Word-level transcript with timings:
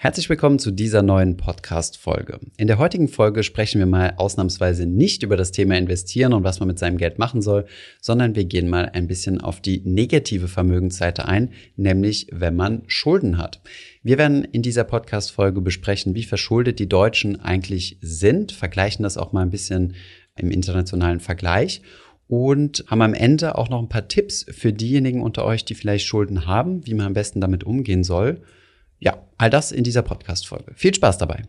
Herzlich 0.00 0.28
willkommen 0.28 0.60
zu 0.60 0.70
dieser 0.70 1.02
neuen 1.02 1.36
Podcast-Folge. 1.36 2.38
In 2.56 2.68
der 2.68 2.78
heutigen 2.78 3.08
Folge 3.08 3.42
sprechen 3.42 3.80
wir 3.80 3.86
mal 3.86 4.14
ausnahmsweise 4.16 4.86
nicht 4.86 5.24
über 5.24 5.36
das 5.36 5.50
Thema 5.50 5.76
Investieren 5.76 6.34
und 6.34 6.44
was 6.44 6.60
man 6.60 6.68
mit 6.68 6.78
seinem 6.78 6.98
Geld 6.98 7.18
machen 7.18 7.42
soll, 7.42 7.66
sondern 8.00 8.36
wir 8.36 8.44
gehen 8.44 8.68
mal 8.68 8.88
ein 8.90 9.08
bisschen 9.08 9.40
auf 9.40 9.60
die 9.60 9.82
negative 9.84 10.46
Vermögensseite 10.46 11.24
ein, 11.26 11.50
nämlich 11.74 12.28
wenn 12.30 12.54
man 12.54 12.84
Schulden 12.86 13.38
hat. 13.38 13.60
Wir 14.04 14.18
werden 14.18 14.44
in 14.44 14.62
dieser 14.62 14.84
Podcast-Folge 14.84 15.60
besprechen, 15.62 16.14
wie 16.14 16.22
verschuldet 16.22 16.78
die 16.78 16.88
Deutschen 16.88 17.40
eigentlich 17.40 17.98
sind, 18.00 18.52
vergleichen 18.52 19.02
das 19.02 19.16
auch 19.16 19.32
mal 19.32 19.42
ein 19.42 19.50
bisschen 19.50 19.96
im 20.36 20.52
internationalen 20.52 21.18
Vergleich 21.18 21.82
und 22.28 22.84
haben 22.86 23.02
am 23.02 23.14
Ende 23.14 23.58
auch 23.58 23.68
noch 23.68 23.82
ein 23.82 23.88
paar 23.88 24.06
Tipps 24.06 24.46
für 24.48 24.72
diejenigen 24.72 25.22
unter 25.22 25.44
euch, 25.44 25.64
die 25.64 25.74
vielleicht 25.74 26.06
Schulden 26.06 26.46
haben, 26.46 26.86
wie 26.86 26.94
man 26.94 27.06
am 27.06 27.14
besten 27.14 27.40
damit 27.40 27.64
umgehen 27.64 28.04
soll. 28.04 28.42
Ja, 28.98 29.16
all 29.36 29.50
das 29.50 29.72
in 29.72 29.84
dieser 29.84 30.02
Podcast-Folge. 30.02 30.72
Viel 30.74 30.94
Spaß 30.94 31.18
dabei. 31.18 31.42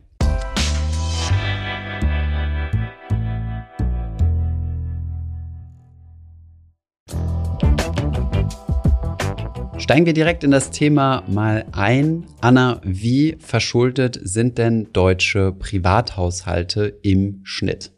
Steigen 9.79 10.05
wir 10.05 10.13
direkt 10.13 10.43
in 10.43 10.51
das 10.51 10.69
Thema 10.69 11.23
mal 11.27 11.65
ein. 11.71 12.25
Anna, 12.41 12.79
wie 12.83 13.37
verschuldet 13.39 14.19
sind 14.21 14.59
denn 14.59 14.93
deutsche 14.93 15.51
Privathaushalte 15.51 16.99
im 17.01 17.41
Schnitt? 17.43 17.91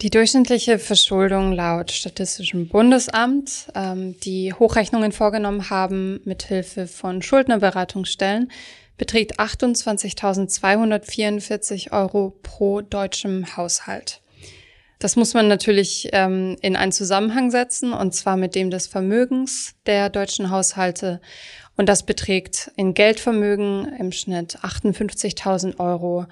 Die 0.00 0.10
durchschnittliche 0.10 0.78
Verschuldung 0.78 1.52
laut 1.52 1.90
Statistischem 1.90 2.68
Bundesamt, 2.68 3.66
ähm, 3.74 4.14
die 4.20 4.52
Hochrechnungen 4.52 5.10
vorgenommen 5.10 5.70
haben 5.70 6.20
mithilfe 6.24 6.86
von 6.86 7.20
Schuldnerberatungsstellen, 7.20 8.52
beträgt 8.96 9.40
28.244 9.40 11.90
Euro 11.90 12.38
pro 12.44 12.80
deutschem 12.80 13.56
Haushalt. 13.56 14.22
Das 15.00 15.16
muss 15.16 15.34
man 15.34 15.48
natürlich 15.48 16.10
ähm, 16.12 16.56
in 16.60 16.76
einen 16.76 16.92
Zusammenhang 16.92 17.50
setzen, 17.50 17.92
und 17.92 18.14
zwar 18.14 18.36
mit 18.36 18.54
dem 18.54 18.70
des 18.70 18.86
Vermögens 18.86 19.74
der 19.86 20.10
deutschen 20.10 20.50
Haushalte. 20.50 21.20
Und 21.76 21.88
das 21.88 22.04
beträgt 22.04 22.70
in 22.76 22.94
Geldvermögen 22.94 23.96
im 23.98 24.12
Schnitt 24.12 24.58
58.000 24.58 25.78
Euro 25.78 26.26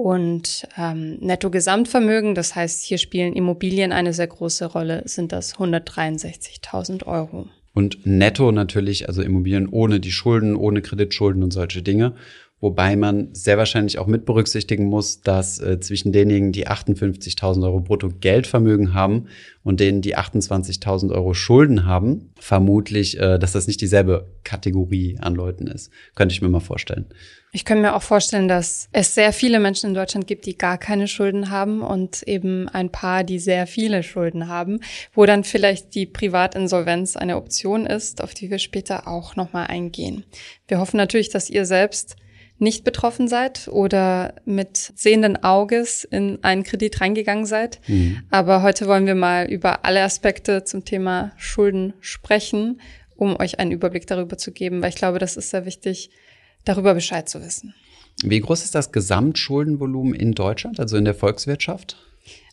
und 0.00 0.66
ähm, 0.78 1.18
Netto-Gesamtvermögen, 1.20 2.34
das 2.34 2.54
heißt, 2.54 2.82
hier 2.82 2.96
spielen 2.96 3.34
Immobilien 3.34 3.92
eine 3.92 4.14
sehr 4.14 4.28
große 4.28 4.64
Rolle, 4.64 5.02
sind 5.04 5.30
das 5.32 5.56
163.000 5.56 7.06
Euro. 7.06 7.48
Und 7.74 8.06
netto 8.06 8.50
natürlich, 8.50 9.08
also 9.08 9.22
Immobilien 9.22 9.68
ohne 9.68 10.00
die 10.00 10.10
Schulden, 10.10 10.56
ohne 10.56 10.80
Kreditschulden 10.80 11.42
und 11.42 11.52
solche 11.52 11.82
Dinge. 11.82 12.14
Wobei 12.60 12.94
man 12.94 13.34
sehr 13.34 13.56
wahrscheinlich 13.56 13.98
auch 13.98 14.06
mit 14.06 14.26
berücksichtigen 14.26 14.84
muss, 14.84 15.22
dass 15.22 15.58
äh, 15.60 15.80
zwischen 15.80 16.12
denjenigen, 16.12 16.52
die 16.52 16.68
58.000 16.68 17.64
Euro 17.64 17.80
brutto 17.80 18.10
Geldvermögen 18.10 18.92
haben 18.92 19.28
und 19.62 19.80
denen, 19.80 20.02
die 20.02 20.16
28.000 20.16 21.10
Euro 21.10 21.32
Schulden 21.32 21.86
haben, 21.86 22.32
vermutlich, 22.38 23.18
äh, 23.18 23.38
dass 23.38 23.52
das 23.52 23.66
nicht 23.66 23.80
dieselbe 23.80 24.26
Kategorie 24.44 25.16
an 25.20 25.34
Leuten 25.34 25.68
ist. 25.68 25.90
Könnte 26.14 26.34
ich 26.34 26.42
mir 26.42 26.50
mal 26.50 26.60
vorstellen. 26.60 27.06
Ich 27.52 27.64
könnte 27.64 27.82
mir 27.82 27.96
auch 27.96 28.02
vorstellen, 28.02 28.46
dass 28.46 28.88
es 28.92 29.14
sehr 29.14 29.32
viele 29.32 29.58
Menschen 29.58 29.88
in 29.88 29.94
Deutschland 29.94 30.26
gibt, 30.26 30.46
die 30.46 30.56
gar 30.56 30.78
keine 30.78 31.08
Schulden 31.08 31.50
haben 31.50 31.80
und 31.80 32.22
eben 32.24 32.68
ein 32.68 32.92
paar, 32.92 33.24
die 33.24 33.40
sehr 33.40 33.66
viele 33.66 34.04
Schulden 34.04 34.46
haben, 34.46 34.80
wo 35.14 35.26
dann 35.26 35.42
vielleicht 35.42 35.94
die 35.94 36.06
Privatinsolvenz 36.06 37.16
eine 37.16 37.36
Option 37.36 37.86
ist, 37.86 38.22
auf 38.22 38.34
die 38.34 38.50
wir 38.50 38.58
später 38.58 39.08
auch 39.08 39.34
nochmal 39.34 39.66
eingehen. 39.66 40.24
Wir 40.68 40.78
hoffen 40.78 40.98
natürlich, 40.98 41.30
dass 41.30 41.50
ihr 41.50 41.64
selbst 41.64 42.16
nicht 42.60 42.84
betroffen 42.84 43.26
seid 43.26 43.68
oder 43.68 44.34
mit 44.44 44.92
sehenden 44.94 45.42
Auges 45.42 46.04
in 46.04 46.38
einen 46.42 46.62
Kredit 46.62 47.00
reingegangen 47.00 47.46
seid. 47.46 47.80
Mhm. 47.86 48.22
Aber 48.30 48.62
heute 48.62 48.86
wollen 48.86 49.06
wir 49.06 49.14
mal 49.14 49.50
über 49.50 49.84
alle 49.84 50.02
Aspekte 50.02 50.64
zum 50.64 50.84
Thema 50.84 51.32
Schulden 51.36 51.94
sprechen, 52.00 52.80
um 53.16 53.38
euch 53.40 53.58
einen 53.58 53.72
Überblick 53.72 54.06
darüber 54.06 54.36
zu 54.38 54.52
geben, 54.52 54.82
weil 54.82 54.90
ich 54.90 54.96
glaube, 54.96 55.18
das 55.18 55.36
ist 55.36 55.50
sehr 55.50 55.64
wichtig, 55.64 56.10
darüber 56.64 56.94
Bescheid 56.94 57.28
zu 57.28 57.42
wissen. 57.42 57.74
Wie 58.22 58.40
groß 58.40 58.64
ist 58.64 58.74
das 58.74 58.92
Gesamtschuldenvolumen 58.92 60.14
in 60.14 60.32
Deutschland, 60.32 60.78
also 60.78 60.96
in 60.96 61.04
der 61.04 61.14
Volkswirtschaft? 61.14 61.96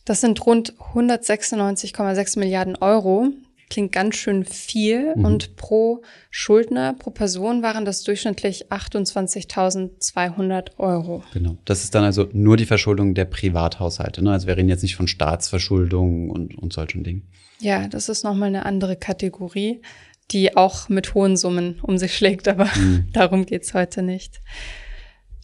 Das 0.06 0.22
sind 0.22 0.46
rund 0.46 0.73
196,6 0.94 2.40
Milliarden 2.40 2.78
Euro 2.78 3.34
klingt 3.69 3.91
ganz 3.91 4.16
schön 4.16 4.45
viel 4.45 5.16
mhm. 5.16 5.25
und 5.25 5.55
pro 5.55 6.01
Schuldner, 6.29 6.94
pro 6.94 7.11
Person 7.11 7.61
waren 7.61 7.85
das 7.85 8.03
durchschnittlich 8.03 8.72
28.200 8.72 10.78
Euro. 10.78 11.23
Genau. 11.33 11.57
Das 11.66 11.83
ist 11.83 11.94
dann 11.94 12.03
also 12.03 12.28
nur 12.31 12.57
die 12.57 12.66
Verschuldung 12.66 13.13
der 13.13 13.25
Privathaushalte. 13.25 14.23
Ne? 14.23 14.31
Also 14.31 14.47
wir 14.47 14.57
reden 14.57 14.69
jetzt 14.69 14.83
nicht 14.83 14.95
von 14.95 15.07
Staatsverschuldung 15.07 16.29
und, 16.29 16.57
und 16.57 16.73
solchen 16.73 17.03
Dingen. 17.03 17.28
Ja, 17.59 17.88
das 17.88 18.09
ist 18.09 18.23
nochmal 18.23 18.50
eine 18.50 18.66
andere 18.66 18.95
Kategorie, 18.95 19.81
die 20.31 20.55
auch 20.55 20.89
mit 20.89 21.13
hohen 21.13 21.38
Summen 21.38 21.79
um 21.81 21.97
sich 21.97 22.16
schlägt, 22.16 22.47
aber 22.47 22.69
mhm. 22.75 23.09
darum 23.13 23.45
geht's 23.45 23.73
heute 23.73 24.01
nicht. 24.01 24.41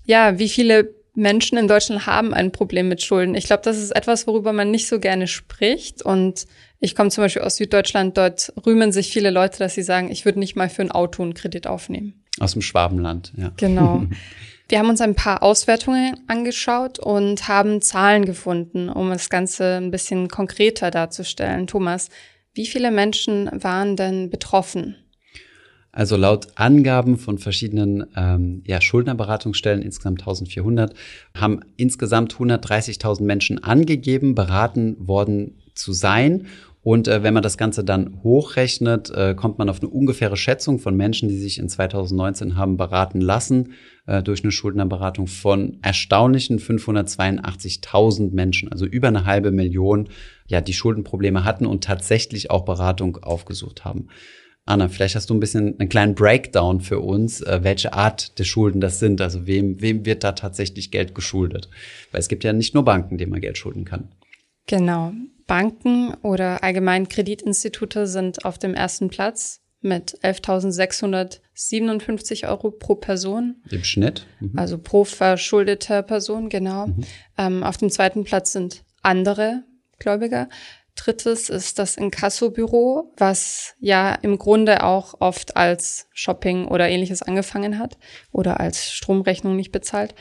Ja, 0.06 0.38
wie 0.40 0.50
viele 0.50 0.94
Menschen 1.16 1.58
in 1.58 1.68
Deutschland 1.68 2.08
haben 2.08 2.34
ein 2.34 2.52
Problem 2.52 2.88
mit 2.88 3.04
Schulden. 3.04 3.36
Ich 3.36 3.46
glaube, 3.46 3.62
das 3.64 3.78
ist 3.78 3.96
etwas, 3.96 4.26
worüber 4.26 4.52
man 4.52 4.72
nicht 4.72 4.88
so 4.88 5.00
gerne 5.00 5.28
spricht. 5.28 6.02
Und 6.02 6.48
ich 6.80 6.96
komme 6.96 7.10
zum 7.10 7.24
Beispiel 7.24 7.44
aus 7.44 7.58
Süddeutschland, 7.58 8.18
dort 8.18 8.52
rühmen 8.66 8.92
sich 8.92 9.12
viele 9.12 9.30
Leute, 9.30 9.60
dass 9.60 9.76
sie 9.76 9.84
sagen, 9.84 10.12
ich 10.12 10.26
würde 10.26 10.40
nicht 10.40 10.56
mal 10.56 10.70
für 10.70 10.82
ein 10.82 10.92
Auto 10.92 11.22
einen 11.22 11.36
Kredit 11.36 11.68
aufnehmen. 11.68 12.24
Aus 12.40 12.54
dem 12.54 12.62
Schwabenland, 12.62 13.32
ja. 13.38 13.52
Genau. 13.58 14.06
Wir 14.70 14.80
haben 14.80 14.90
uns 14.90 15.02
ein 15.02 15.14
paar 15.14 15.44
Auswertungen 15.44 16.20
angeschaut 16.28 16.98
und 16.98 17.48
haben 17.48 17.82
Zahlen 17.82 18.26
gefunden, 18.26 18.90
um 18.90 19.10
das 19.10 19.30
Ganze 19.30 19.76
ein 19.76 19.92
bisschen 19.92 20.30
konkreter 20.30 20.90
darzustellen. 20.90 21.68
Thomas, 21.68 22.10
wie 22.54 22.66
viele 22.66 22.90
Menschen 22.90 23.50
waren 23.52 23.96
denn 23.96 24.30
betroffen? 24.30 24.96
Also 25.94 26.18
laut 26.18 26.48
Angaben 26.56 27.18
von 27.18 27.38
verschiedenen 27.38 28.08
ähm, 28.18 28.64
ja, 28.66 28.82
Schuldnerberatungsstellen, 28.82 29.84
insgesamt 29.84 30.22
1400, 30.22 30.92
haben 31.36 31.60
insgesamt 31.78 32.34
130.000 32.34 33.22
Menschen 33.22 33.64
angegeben, 33.64 34.34
beraten 34.34 34.96
worden 35.00 35.62
zu 35.76 35.94
sein. 35.94 36.48
Und 36.82 37.08
äh, 37.08 37.22
wenn 37.22 37.36
man 37.36 37.44
das 37.44 37.58
Ganze 37.58 37.84
dann 37.84 38.24
hochrechnet, 38.24 39.12
äh, 39.12 39.36
kommt 39.36 39.60
man 39.60 39.70
auf 39.70 39.82
eine 39.82 39.90
ungefähre 39.90 40.36
Schätzung 40.36 40.80
von 40.80 40.98
Menschen, 40.98 41.30
die 41.30 41.38
sich 41.38 41.60
in 41.60 41.70
2019 41.70 42.58
haben 42.58 42.76
beraten 42.76 43.22
lassen, 43.22 43.74
äh, 44.08 44.24
durch 44.24 44.44
eine 44.44 44.52
Schuldnerberatung 44.52 45.28
von 45.28 45.78
erstaunlichen 45.84 46.58
582.000 46.58 48.34
Menschen, 48.34 48.70
also 48.72 48.86
über 48.86 49.10
eine 49.10 49.26
halbe 49.26 49.52
Million, 49.52 50.10
ja, 50.48 50.60
die 50.60 50.74
Schuldenprobleme 50.74 51.46
hatten 51.46 51.68
und 51.68 51.84
tatsächlich 51.84 52.50
auch 52.50 52.66
Beratung 52.66 53.18
aufgesucht 53.18 53.86
haben. 53.86 54.08
Anna, 54.66 54.88
vielleicht 54.88 55.16
hast 55.16 55.30
du 55.30 55.34
ein 55.34 55.42
bisschen 55.42 55.78
einen 55.78 55.90
kleinen 55.90 56.16
Breakdown 56.16 56.80
für 56.80 57.00
uns, 57.00 57.42
äh, 57.42 57.60
welche 57.64 57.92
Art 57.94 58.40
der 58.40 58.46
Schulden 58.46 58.80
das 58.80 59.00
sind. 59.00 59.20
Also 59.20 59.46
wem, 59.46 59.82
wem 59.82 60.06
wird 60.06 60.24
da 60.24 60.32
tatsächlich 60.32 60.90
Geld 60.90 61.14
geschuldet? 61.14 61.70
Weil 62.12 62.22
es 62.22 62.30
gibt 62.30 62.46
ja 62.46 62.54
nicht 62.54 62.74
nur 62.74 62.86
Banken, 62.86 63.18
denen 63.18 63.32
man 63.32 63.42
Geld 63.42 63.58
schulden 63.58 63.84
kann. 63.84 64.08
Genau. 64.68 65.12
Banken 65.48 66.14
oder 66.22 66.64
allgemein 66.64 67.10
Kreditinstitute 67.10 68.08
sind 68.08 68.46
auf 68.46 68.58
dem 68.58 68.74
ersten 68.74 69.10
Platz 69.10 69.60
mit 69.82 70.18
11.657 70.24 72.48
Euro 72.48 72.72
pro 72.72 72.96
Person. 72.96 73.58
Im 73.70 73.84
Schnitt? 73.84 74.26
Mhm. 74.40 74.58
Also 74.58 74.78
pro 74.78 75.04
verschuldeter 75.04 76.04
Person, 76.04 76.48
genau. 76.48 76.88
Mhm. 76.88 77.04
Ähm, 77.38 77.64
auf 77.64 77.76
dem 77.76 77.90
zweiten 77.90 78.24
Platz 78.24 78.54
sind 78.54 78.86
andere 79.02 79.64
Gläubiger 80.00 80.48
Drittes 80.96 81.50
ist 81.50 81.80
das 81.80 81.98
Inkassobüro, 81.98 83.12
was 83.18 83.74
ja 83.80 84.14
im 84.14 84.38
Grunde 84.38 84.84
auch 84.84 85.16
oft 85.20 85.58
als 85.58 86.08
Shopping 86.14 86.68
oder 86.68 86.88
ähnliches 86.88 87.24
angefangen 87.24 87.80
hat 87.80 87.98
oder 88.32 88.60
als 88.60 88.92
Stromrechnung 88.92 89.56
nicht 89.56 89.72
bezahlt. 89.72 90.14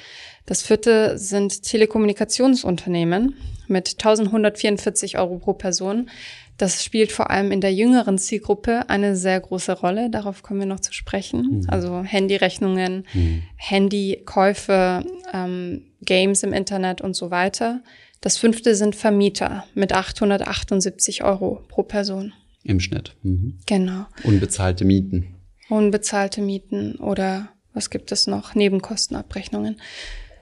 Das 0.46 0.62
vierte 0.62 1.18
sind 1.18 1.62
Telekommunikationsunternehmen 1.62 3.36
mit 3.68 3.90
1144 3.92 5.18
Euro 5.18 5.38
pro 5.38 5.52
Person. 5.52 6.10
Das 6.58 6.84
spielt 6.84 7.12
vor 7.12 7.30
allem 7.30 7.50
in 7.50 7.60
der 7.60 7.72
jüngeren 7.72 8.18
Zielgruppe 8.18 8.88
eine 8.88 9.16
sehr 9.16 9.40
große 9.40 9.72
Rolle. 9.72 10.10
Darauf 10.10 10.42
kommen 10.42 10.60
wir 10.60 10.66
noch 10.66 10.80
zu 10.80 10.92
sprechen. 10.92 11.60
Mhm. 11.60 11.66
Also 11.68 12.02
Handyrechnungen, 12.02 13.04
mhm. 13.12 13.42
Handykäufe, 13.56 15.04
ähm, 15.32 15.86
Games 16.02 16.42
im 16.42 16.52
Internet 16.52 17.00
und 17.00 17.14
so 17.14 17.30
weiter. 17.30 17.82
Das 18.22 18.38
fünfte 18.38 18.76
sind 18.76 18.94
Vermieter 18.94 19.64
mit 19.74 19.92
878 19.92 21.24
Euro 21.24 21.60
pro 21.68 21.82
Person. 21.82 22.32
Im 22.62 22.78
Schnitt. 22.78 23.16
Mhm. 23.22 23.58
Genau. 23.66 24.06
Unbezahlte 24.22 24.84
Mieten. 24.84 25.34
Unbezahlte 25.68 26.40
Mieten 26.40 26.94
oder 26.96 27.48
was 27.74 27.90
gibt 27.90 28.12
es 28.12 28.28
noch? 28.28 28.54
Nebenkostenabrechnungen. 28.54 29.80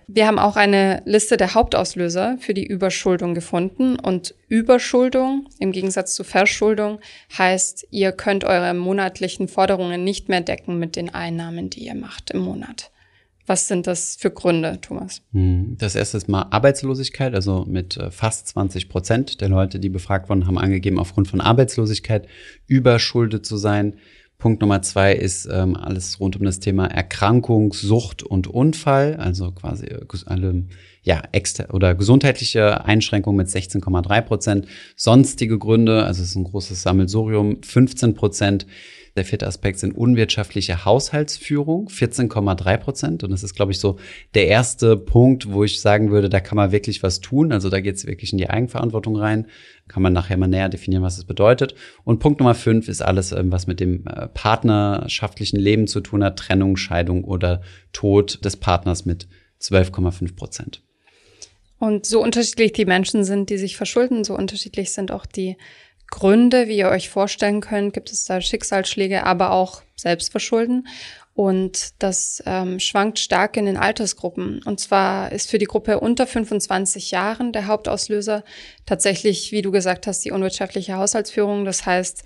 Wir 0.09 0.27
haben 0.27 0.38
auch 0.38 0.56
eine 0.56 1.03
Liste 1.06 1.38
der 1.38 1.55
Hauptauslöser 1.55 2.37
für 2.38 2.53
die 2.53 2.67
Überschuldung 2.67 3.32
gefunden. 3.32 3.99
Und 3.99 4.35
Überschuldung 4.49 5.49
im 5.59 5.73
Gegensatz 5.73 6.15
zu 6.15 6.23
Verschuldung 6.23 7.00
heißt, 7.38 7.87
ihr 7.91 8.12
könnt 8.12 8.44
eure 8.44 8.75
monatlichen 8.75 9.49
Forderungen 9.49 10.05
nicht 10.05 10.29
mehr 10.29 10.43
decken 10.43 10.79
mit 10.79 10.97
den 10.97 11.15
Einnahmen, 11.15 11.71
die 11.71 11.87
ihr 11.87 11.94
macht 11.94 12.31
im 12.33 12.41
Monat 12.41 12.91
Was 13.50 13.67
sind 13.67 13.88
das 13.88 14.14
für 14.14 14.31
Gründe, 14.31 14.79
Thomas? 14.81 15.23
Hm, 15.32 15.75
das 15.76 15.97
erste 15.97 16.19
ist 16.19 16.29
mal 16.29 16.47
Arbeitslosigkeit, 16.50 17.35
also 17.35 17.64
mit 17.67 17.97
äh, 17.97 18.12
fast 18.12 18.47
20 18.47 18.88
Prozent 18.88 19.41
der 19.41 19.49
Leute, 19.49 19.81
die 19.81 19.88
befragt 19.88 20.29
wurden, 20.29 20.47
haben 20.47 20.56
angegeben, 20.56 21.00
aufgrund 21.00 21.26
von 21.26 21.41
Arbeitslosigkeit 21.41 22.29
überschuldet 22.69 23.44
zu 23.44 23.56
sein. 23.56 23.97
Punkt 24.38 24.61
Nummer 24.61 24.82
zwei 24.82 25.14
ist 25.14 25.49
ähm, 25.50 25.75
alles 25.75 26.20
rund 26.20 26.37
um 26.37 26.44
das 26.44 26.61
Thema 26.61 26.87
Erkrankung, 26.87 27.73
Sucht 27.73 28.23
und 28.23 28.47
Unfall, 28.47 29.17
also 29.17 29.50
quasi 29.50 29.87
äh, 29.87 30.06
alle 30.26 30.67
ja, 31.02 31.20
exter 31.32 31.75
oder 31.75 31.97
gesundheitliche 31.97 32.85
Einschränkungen 32.85 33.37
mit 33.37 33.49
16,3 33.49 34.20
Prozent. 34.23 34.69
Sonstige 34.94 35.58
Gründe, 35.58 36.05
also 36.05 36.23
es 36.23 36.29
ist 36.29 36.37
ein 36.37 36.44
großes 36.44 36.82
Sammelsurium, 36.82 37.64
15 37.64 38.14
Prozent. 38.14 38.67
Der 39.17 39.25
vierte 39.25 39.47
Aspekt 39.47 39.79
sind 39.79 39.93
unwirtschaftliche 39.93 40.85
Haushaltsführung, 40.85 41.89
14,3 41.89 42.77
Prozent. 42.77 43.25
Und 43.25 43.31
das 43.31 43.43
ist, 43.43 43.55
glaube 43.55 43.73
ich, 43.73 43.81
so 43.81 43.99
der 44.35 44.47
erste 44.47 44.97
Punkt, 44.97 45.53
wo 45.53 45.65
ich 45.65 45.81
sagen 45.81 46.11
würde, 46.11 46.29
da 46.29 46.41
kann 46.41 46.57
man 46.57 46.73
wirklich 46.73 47.03
was 47.03 47.21
tun. 47.21 47.53
Also 47.53 47.71
da 47.71 47.81
geht 47.81 47.97
es 47.97 48.07
wirklich 48.07 48.33
in 48.33 48.39
die 48.39 48.49
Eigenverantwortung 48.49 49.17
rein. 49.17 49.47
Kann 49.89 50.03
man 50.03 50.12
nachher 50.12 50.37
mal 50.37 50.47
näher 50.47 50.69
definieren, 50.69 51.03
was 51.03 51.19
es 51.19 51.25
bedeutet. 51.25 51.75
Und 52.05 52.21
Punkt 52.21 52.41
Nummer 52.41 52.55
fünf 52.55 52.89
ist 52.89 53.03
alles, 53.03 53.33
ähm, 53.33 53.51
was 53.51 53.67
mit 53.67 53.81
dem 53.81 54.07
äh, 54.07 54.29
partnerschaftlichen 54.29 55.59
Leben 55.59 55.87
zu 55.87 56.01
tun 56.01 56.23
hat, 56.23 56.39
Trennung, 56.39 56.77
Scheidung 56.77 57.25
oder 57.25 57.62
Tod 57.93 58.45
des 58.45 58.57
Partners 58.57 59.05
mit 59.05 59.27
12,5 59.61 60.37
Prozent. 60.37 60.83
Und 61.81 62.05
so 62.05 62.23
unterschiedlich 62.23 62.75
die 62.75 62.85
Menschen 62.85 63.25
sind, 63.25 63.49
die 63.49 63.57
sich 63.57 63.79
verschulden, 63.79 64.23
so 64.23 64.37
unterschiedlich 64.37 64.93
sind 64.93 65.11
auch 65.11 65.25
die 65.25 65.57
Gründe, 66.11 66.69
wie 66.69 66.77
ihr 66.77 66.89
euch 66.89 67.09
vorstellen 67.09 67.61
könnt, 67.61 67.95
gibt 67.95 68.11
es 68.11 68.25
da 68.25 68.41
Schicksalsschläge, 68.41 69.25
aber 69.25 69.53
auch 69.53 69.83
Selbstverschulden. 69.97 70.87
Und 71.35 72.03
das 72.03 72.43
ähm, 72.45 72.81
schwankt 72.81 73.19
stark 73.19 73.57
in 73.57 73.65
den 73.65 73.77
Altersgruppen. 73.77 74.62
Und 74.65 74.81
zwar 74.81 75.33
ist 75.33 75.49
für 75.49 75.59
die 75.59 75.67
Gruppe 75.67 76.01
unter 76.01 76.27
25 76.27 77.12
Jahren 77.12 77.53
der 77.53 77.67
Hauptauslöser 77.67 78.45
tatsächlich, 78.85 79.53
wie 79.53 79.62
du 79.62 79.71
gesagt 79.71 80.07
hast, 80.07 80.25
die 80.25 80.33
unwirtschaftliche 80.33 80.97
Haushaltsführung. 80.97 81.65
Das 81.65 81.87
heißt, 81.87 82.25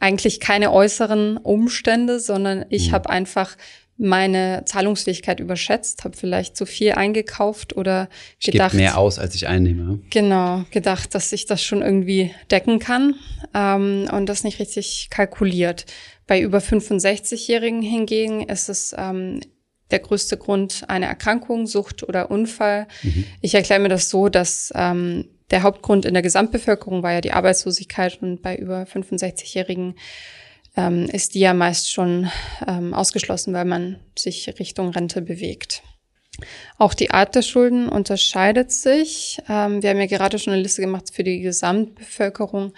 eigentlich 0.00 0.40
keine 0.40 0.72
äußeren 0.72 1.36
Umstände, 1.36 2.18
sondern 2.18 2.64
ich 2.70 2.88
mhm. 2.88 2.92
habe 2.92 3.10
einfach 3.10 3.56
meine 3.98 4.62
Zahlungsfähigkeit 4.66 5.40
überschätzt, 5.40 6.04
habe 6.04 6.16
vielleicht 6.16 6.56
zu 6.56 6.66
viel 6.66 6.92
eingekauft 6.92 7.76
oder 7.76 8.08
ich 8.38 8.52
gedacht. 8.52 8.74
Mehr 8.74 8.98
aus, 8.98 9.18
als 9.18 9.34
ich 9.34 9.48
einnehme. 9.48 10.00
Genau, 10.10 10.64
gedacht, 10.70 11.14
dass 11.14 11.32
ich 11.32 11.46
das 11.46 11.62
schon 11.62 11.82
irgendwie 11.82 12.34
decken 12.50 12.78
kann 12.78 13.14
ähm, 13.54 14.08
und 14.12 14.26
das 14.26 14.44
nicht 14.44 14.58
richtig 14.58 15.08
kalkuliert. 15.10 15.86
Bei 16.26 16.40
über 16.40 16.58
65-Jährigen 16.58 17.82
hingegen 17.82 18.42
ist 18.48 18.68
es 18.68 18.94
ähm, 18.98 19.40
der 19.90 20.00
größte 20.00 20.36
Grund 20.36 20.84
eine 20.88 21.06
Erkrankung, 21.06 21.66
Sucht 21.66 22.02
oder 22.02 22.30
Unfall. 22.30 22.88
Mhm. 23.02 23.24
Ich 23.40 23.54
erkläre 23.54 23.80
mir 23.80 23.88
das 23.88 24.10
so, 24.10 24.28
dass 24.28 24.72
ähm, 24.74 25.28
der 25.50 25.62
Hauptgrund 25.62 26.04
in 26.04 26.14
der 26.14 26.24
Gesamtbevölkerung 26.24 27.02
war 27.02 27.12
ja 27.12 27.20
die 27.20 27.32
Arbeitslosigkeit 27.32 28.20
und 28.20 28.42
bei 28.42 28.56
über 28.56 28.82
65-Jährigen 28.82 29.94
ähm, 30.76 31.06
ist 31.06 31.34
die 31.34 31.40
ja 31.40 31.54
meist 31.54 31.90
schon 31.90 32.30
ähm, 32.66 32.94
ausgeschlossen, 32.94 33.54
weil 33.54 33.64
man 33.64 33.98
sich 34.16 34.54
Richtung 34.58 34.90
Rente 34.90 35.22
bewegt. 35.22 35.82
Auch 36.78 36.92
die 36.94 37.10
Art 37.10 37.34
der 37.34 37.42
Schulden 37.42 37.88
unterscheidet 37.88 38.70
sich. 38.70 39.38
Ähm, 39.48 39.82
wir 39.82 39.90
haben 39.90 39.98
ja 40.00 40.06
gerade 40.06 40.38
schon 40.38 40.52
eine 40.52 40.62
Liste 40.62 40.82
gemacht 40.82 41.10
für 41.12 41.24
die 41.24 41.40
Gesamtbevölkerung. 41.40 42.72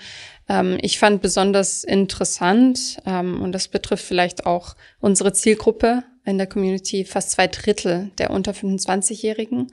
Ähm, 0.49 0.79
ich 0.81 0.99
fand 0.99 1.23
besonders 1.23 1.85
interessant, 1.85 2.99
ähm, 3.05 3.41
und 3.43 3.53
das 3.53 3.69
betrifft 3.69 4.05
vielleicht 4.05 4.47
auch 4.47 4.77
unsere 5.01 5.33
Zielgruppe 5.33 6.05
in 6.25 6.39
der 6.39 6.47
Community, 6.47 7.05
fast 7.05 7.33
zwei 7.33 7.47
Drittel 7.47 8.11
der 8.19 8.31
unter 8.31 8.53
25-Jährigen, 8.53 9.73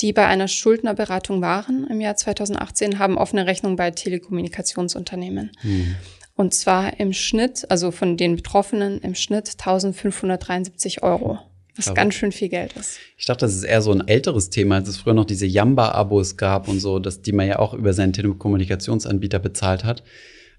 die 0.00 0.12
bei 0.12 0.26
einer 0.26 0.48
Schuldnerberatung 0.48 1.42
waren 1.42 1.86
im 1.88 2.00
Jahr 2.00 2.16
2018, 2.16 2.98
haben 2.98 3.18
offene 3.18 3.46
Rechnungen 3.46 3.76
bei 3.76 3.90
Telekommunikationsunternehmen. 3.90 5.50
Mhm. 5.62 5.96
Und 6.36 6.52
zwar 6.52 7.00
im 7.00 7.12
Schnitt, 7.12 7.70
also 7.70 7.90
von 7.90 8.16
den 8.16 8.36
Betroffenen 8.36 9.00
im 9.00 9.14
Schnitt 9.14 9.52
1573 9.58 11.02
Euro. 11.02 11.38
Was 11.76 11.92
ganz 11.92 12.14
schön 12.14 12.32
viel 12.32 12.48
Geld 12.48 12.72
ist. 12.72 12.98
Ich 13.18 13.26
dachte, 13.26 13.44
das 13.44 13.54
ist 13.54 13.62
eher 13.62 13.82
so 13.82 13.92
ein 13.92 14.06
älteres 14.08 14.48
Thema, 14.48 14.76
als 14.76 14.88
es 14.88 14.96
früher 14.96 15.12
noch 15.12 15.26
diese 15.26 15.44
Yamba-Abos 15.44 16.38
gab 16.38 16.68
und 16.68 16.80
so, 16.80 16.98
dass 16.98 17.20
die 17.20 17.32
man 17.32 17.46
ja 17.46 17.58
auch 17.58 17.74
über 17.74 17.92
seinen 17.92 18.14
Telekommunikationsanbieter 18.14 19.38
bezahlt 19.38 19.84
hat. 19.84 20.02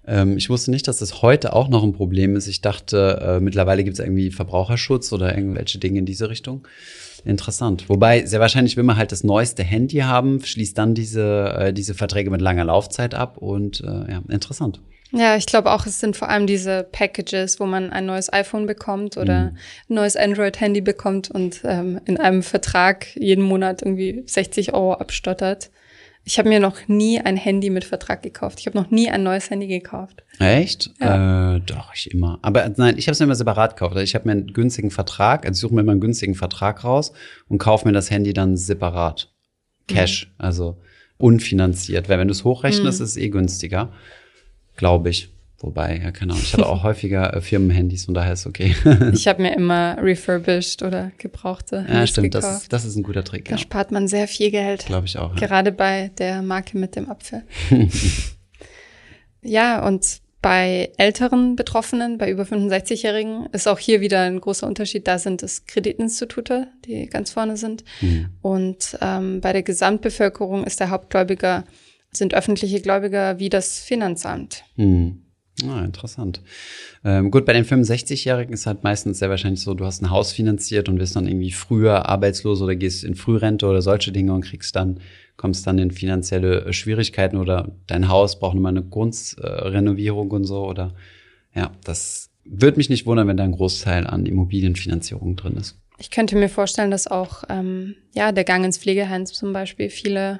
Ähm, 0.06 0.36
ich 0.36 0.48
wusste 0.48 0.70
nicht, 0.70 0.86
dass 0.86 0.98
das 0.98 1.22
heute 1.22 1.54
auch 1.54 1.68
noch 1.68 1.82
ein 1.82 1.92
Problem 1.92 2.36
ist. 2.36 2.46
Ich 2.46 2.60
dachte, 2.60 3.20
äh, 3.20 3.40
mittlerweile 3.40 3.82
gibt 3.82 3.98
es 3.98 4.04
irgendwie 4.04 4.30
Verbraucherschutz 4.30 5.12
oder 5.12 5.34
irgendwelche 5.36 5.78
Dinge 5.78 5.98
in 5.98 6.06
diese 6.06 6.30
Richtung. 6.30 6.66
Interessant. 7.24 7.88
Wobei, 7.88 8.24
sehr 8.24 8.38
wahrscheinlich 8.38 8.76
will 8.76 8.84
man 8.84 8.96
halt 8.96 9.10
das 9.10 9.24
neueste 9.24 9.64
Handy 9.64 9.98
haben, 9.98 10.44
schließt 10.44 10.78
dann 10.78 10.94
diese, 10.94 11.54
äh, 11.58 11.72
diese 11.72 11.94
Verträge 11.94 12.30
mit 12.30 12.40
langer 12.40 12.64
Laufzeit 12.64 13.14
ab 13.14 13.38
und 13.38 13.80
äh, 13.80 14.12
ja, 14.12 14.22
interessant. 14.28 14.80
Ja, 15.12 15.36
ich 15.36 15.46
glaube 15.46 15.70
auch, 15.72 15.86
es 15.86 16.00
sind 16.00 16.16
vor 16.16 16.28
allem 16.28 16.46
diese 16.46 16.86
Packages, 16.90 17.60
wo 17.60 17.66
man 17.66 17.90
ein 17.90 18.06
neues 18.06 18.32
iPhone 18.32 18.66
bekommt 18.66 19.16
oder 19.16 19.44
mhm. 19.44 19.56
ein 19.88 19.94
neues 19.94 20.16
Android-Handy 20.16 20.82
bekommt 20.82 21.30
und 21.30 21.60
ähm, 21.64 22.00
in 22.04 22.18
einem 22.18 22.42
Vertrag 22.42 23.06
jeden 23.16 23.44
Monat 23.44 23.82
irgendwie 23.82 24.22
60 24.26 24.74
Euro 24.74 24.94
abstottert. 24.94 25.70
Ich 26.24 26.38
habe 26.38 26.50
mir 26.50 26.60
noch 26.60 26.88
nie 26.88 27.18
ein 27.18 27.38
Handy 27.38 27.70
mit 27.70 27.84
Vertrag 27.84 28.22
gekauft. 28.22 28.60
Ich 28.60 28.66
habe 28.66 28.76
noch 28.76 28.90
nie 28.90 29.08
ein 29.08 29.22
neues 29.22 29.48
Handy 29.48 29.66
gekauft. 29.66 30.24
Echt? 30.38 30.90
Ja. 31.00 31.56
Äh, 31.56 31.60
doch, 31.60 31.94
ich 31.94 32.10
immer. 32.12 32.38
Aber 32.42 32.68
nein, 32.76 32.98
ich 32.98 33.06
habe 33.06 33.12
es 33.12 33.18
mir 33.18 33.24
immer 33.24 33.34
separat 33.34 33.76
gekauft. 33.76 33.94
Also 33.94 34.04
ich 34.04 34.14
habe 34.14 34.26
mir 34.26 34.32
einen 34.32 34.52
günstigen 34.52 34.90
Vertrag, 34.90 35.46
also 35.46 35.56
ich 35.56 35.60
suche 35.60 35.74
mir 35.74 35.80
immer 35.80 35.92
einen 35.92 36.02
günstigen 36.02 36.34
Vertrag 36.34 36.84
raus 36.84 37.12
und 37.48 37.56
kaufe 37.56 37.88
mir 37.88 37.94
das 37.94 38.10
Handy 38.10 38.34
dann 38.34 38.58
separat. 38.58 39.32
Cash, 39.86 40.26
mhm. 40.26 40.32
also 40.36 40.76
unfinanziert. 41.16 42.10
Weil 42.10 42.18
wenn 42.18 42.28
du 42.28 42.32
es 42.32 42.44
hochrechnest, 42.44 43.00
mhm. 43.00 43.04
ist 43.04 43.10
es 43.10 43.16
eh 43.16 43.30
günstiger 43.30 43.90
glaube 44.78 45.10
ich. 45.10 45.28
Wobei, 45.60 46.00
ja, 46.02 46.12
keine 46.12 46.32
Ahnung. 46.32 46.44
Ich 46.44 46.52
hatte 46.52 46.66
auch 46.66 46.82
häufiger 46.84 47.34
äh, 47.34 47.40
Firmenhandys 47.40 48.06
und 48.06 48.14
daher 48.14 48.32
ist 48.32 48.46
okay. 48.46 48.76
ich 49.12 49.26
habe 49.26 49.42
mir 49.42 49.52
immer 49.56 49.98
refurbished 50.00 50.82
oder 50.82 51.10
gebrauchte. 51.18 51.84
Ja, 51.86 52.06
stimmt. 52.06 52.34
Das 52.34 52.62
ist, 52.62 52.72
das 52.72 52.84
ist 52.84 52.96
ein 52.96 53.02
guter 53.02 53.24
Trick. 53.24 53.46
Da 53.46 53.52
ja. 53.52 53.58
spart 53.58 53.90
man 53.90 54.06
sehr 54.06 54.28
viel 54.28 54.50
Geld. 54.50 54.86
Glaube 54.86 55.06
ich 55.06 55.18
auch. 55.18 55.34
Ja. 55.34 55.46
Gerade 55.46 55.72
bei 55.72 56.12
der 56.18 56.42
Marke 56.42 56.78
mit 56.78 56.94
dem 56.94 57.10
Apfel. 57.10 57.42
ja, 59.42 59.84
und 59.84 60.20
bei 60.40 60.92
älteren 60.96 61.56
Betroffenen, 61.56 62.16
bei 62.16 62.30
über 62.30 62.44
65-Jährigen, 62.44 63.46
ist 63.50 63.66
auch 63.66 63.80
hier 63.80 64.00
wieder 64.00 64.20
ein 64.20 64.40
großer 64.40 64.68
Unterschied. 64.68 65.08
Da 65.08 65.18
sind 65.18 65.42
es 65.42 65.66
Kreditinstitute, 65.66 66.68
die 66.84 67.06
ganz 67.06 67.32
vorne 67.32 67.56
sind. 67.56 67.82
Mhm. 68.00 68.28
Und 68.40 68.96
ähm, 69.00 69.40
bei 69.40 69.52
der 69.52 69.64
Gesamtbevölkerung 69.64 70.62
ist 70.62 70.78
der 70.78 70.90
Hauptgläubiger 70.90 71.64
sind 72.18 72.34
öffentliche 72.34 72.80
Gläubiger 72.80 73.38
wie 73.38 73.48
das 73.48 73.78
Finanzamt. 73.78 74.64
Hm. 74.76 75.22
Ah, 75.66 75.84
interessant. 75.84 76.40
Ähm, 77.04 77.30
gut, 77.32 77.44
bei 77.44 77.52
den 77.52 77.64
65-Jährigen 77.64 78.52
ist 78.52 78.66
halt 78.66 78.84
meistens 78.84 79.18
sehr 79.18 79.28
wahrscheinlich 79.30 79.60
so, 79.60 79.74
du 79.74 79.84
hast 79.84 80.02
ein 80.02 80.10
Haus 80.10 80.32
finanziert 80.32 80.88
und 80.88 81.00
wirst 81.00 81.16
dann 81.16 81.26
irgendwie 81.26 81.50
früher 81.50 82.08
arbeitslos 82.08 82.62
oder 82.62 82.76
gehst 82.76 83.02
in 83.02 83.16
Frührente 83.16 83.66
oder 83.66 83.82
solche 83.82 84.12
Dinge 84.12 84.32
und 84.32 84.44
kriegst 84.44 84.76
dann, 84.76 85.00
kommst 85.36 85.66
dann 85.66 85.78
in 85.78 85.90
finanzielle 85.90 86.66
äh, 86.66 86.72
Schwierigkeiten 86.72 87.36
oder 87.36 87.72
dein 87.88 88.08
Haus 88.08 88.38
braucht 88.38 88.54
nochmal 88.54 88.72
eine 88.72 88.84
Grundrenovierung 88.84 90.30
und 90.30 90.44
so 90.44 90.64
oder 90.64 90.94
ja, 91.54 91.72
das 91.82 92.30
würde 92.44 92.76
mich 92.76 92.88
nicht 92.88 93.06
wundern, 93.06 93.26
wenn 93.26 93.36
da 93.36 93.44
ein 93.44 93.52
Großteil 93.52 94.06
an 94.06 94.26
Immobilienfinanzierung 94.26 95.34
drin 95.34 95.56
ist. 95.56 95.76
Ich 95.98 96.10
könnte 96.10 96.36
mir 96.36 96.48
vorstellen, 96.48 96.92
dass 96.92 97.08
auch 97.08 97.42
ähm, 97.48 97.96
ja 98.14 98.30
der 98.30 98.44
Gang 98.44 98.64
ins 98.64 98.78
Pflegeheim 98.78 99.26
zum 99.26 99.52
Beispiel 99.52 99.90
viele 99.90 100.38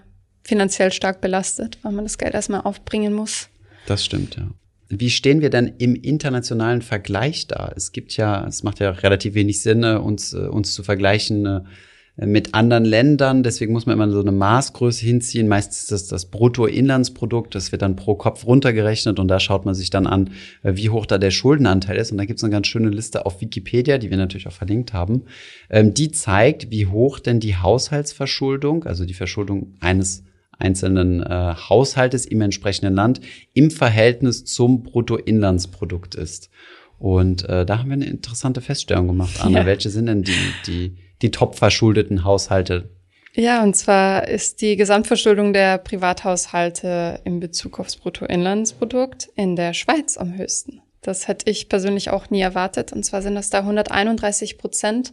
finanziell 0.49 0.93
stark 0.93 1.21
belastet, 1.21 1.79
weil 1.83 1.93
man 1.93 2.07
das 2.07 2.17
Geld 2.17 2.33
erstmal 2.33 2.63
aufbringen 2.63 3.13
muss. 3.13 3.51
Das 3.87 4.05
stimmt, 4.05 4.37
ja. 4.37 4.49
Wie 4.89 5.11
stehen 5.11 5.43
wir 5.43 5.51
denn 5.51 5.75
im 5.77 5.95
internationalen 5.95 6.81
Vergleich 6.81 7.47
da? 7.47 7.71
Es 7.77 7.93
gibt 7.93 8.17
ja, 8.17 8.47
es 8.47 8.63
macht 8.63 8.81
ja 8.81 8.91
relativ 8.91 9.35
wenig 9.35 9.61
Sinn, 9.61 9.85
äh, 9.85 9.97
uns, 9.97 10.33
äh, 10.33 10.39
uns 10.39 10.73
zu 10.73 10.83
vergleichen 10.83 11.45
äh, 11.45 12.27
mit 12.27 12.55
anderen 12.55 12.87
Ländern. 12.87 13.43
Deswegen 13.43 13.75
muss 13.75 13.85
man 13.85 13.93
immer 13.93 14.11
so 14.11 14.23
eine 14.23 14.33
Maßgröße 14.33 15.05
hinziehen. 15.05 15.47
Meistens 15.47 15.83
ist 15.83 15.93
das 15.93 16.07
das 16.09 16.31
Bruttoinlandsprodukt. 16.31 17.55
Das 17.55 17.71
wird 17.71 17.83
dann 17.83 17.97
pro 17.97 18.15
Kopf 18.15 18.47
runtergerechnet 18.47 19.19
und 19.19 19.29
da 19.29 19.39
schaut 19.39 19.67
man 19.67 19.75
sich 19.75 19.91
dann 19.91 20.07
an, 20.07 20.31
wie 20.63 20.89
hoch 20.89 21.05
da 21.05 21.19
der 21.19 21.31
Schuldenanteil 21.31 21.99
ist. 21.99 22.11
Und 22.11 22.17
da 22.17 22.25
gibt 22.25 22.39
es 22.39 22.45
eine 22.45 22.53
ganz 22.53 22.67
schöne 22.67 22.89
Liste 22.89 23.27
auf 23.27 23.43
Wikipedia, 23.43 23.99
die 23.99 24.09
wir 24.09 24.17
natürlich 24.17 24.49
auch 24.49 24.53
verlinkt 24.53 24.95
haben. 24.95 25.25
Ähm, 25.69 25.93
die 25.93 26.11
zeigt, 26.11 26.71
wie 26.71 26.87
hoch 26.87 27.19
denn 27.19 27.39
die 27.41 27.57
Haushaltsverschuldung, 27.57 28.85
also 28.85 29.05
die 29.05 29.15
Verschuldung 29.15 29.75
eines 29.81 30.25
einzelnen 30.59 31.23
äh, 31.23 31.55
Haushaltes 31.69 32.27
im 32.27 32.41
entsprechenden 32.41 32.95
Land 32.95 33.21
im 33.55 33.71
Verhältnis 33.71 34.45
zum 34.45 34.83
Bruttoinlandsprodukt 34.83 36.15
ist. 36.15 36.51
Und 36.99 37.49
äh, 37.49 37.65
da 37.65 37.79
haben 37.79 37.89
wir 37.89 37.95
eine 37.95 38.07
interessante 38.07 38.61
Feststellung 38.61 39.07
gemacht, 39.07 39.41
Anna. 39.41 39.61
Ja. 39.61 39.67
Welche 39.67 39.89
sind 39.91 40.07
denn 40.07 40.23
die, 40.23 40.53
die, 40.67 40.97
die 41.23 41.31
top 41.31 41.55
verschuldeten 41.55 42.25
Haushalte? 42.25 42.91
Ja, 43.35 43.63
und 43.63 43.77
zwar 43.77 44.27
ist 44.27 44.63
die 44.63 44.77
Gesamtverschuldung 44.77 45.53
der 45.53 45.79
Privathaushalte 45.79 47.21
in 47.25 47.39
Bezug 47.39 47.79
aufs 47.79 47.97
Bruttoinlandsprodukt 47.97 49.29
in 49.37 49.55
der 49.55 49.75
Schweiz 49.75 50.17
am 50.17 50.37
höchsten. 50.37 50.83
Das 51.03 51.29
hätte 51.29 51.49
ich 51.49 51.69
persönlich 51.69 52.11
auch 52.11 52.31
nie 52.31 52.41
erwartet. 52.41 52.93
Und 52.93 53.05
zwar 53.05 53.23
sind 53.23 53.37
das 53.37 53.51
da 53.51 53.61
131 53.61 54.59
Prozent 54.59 55.13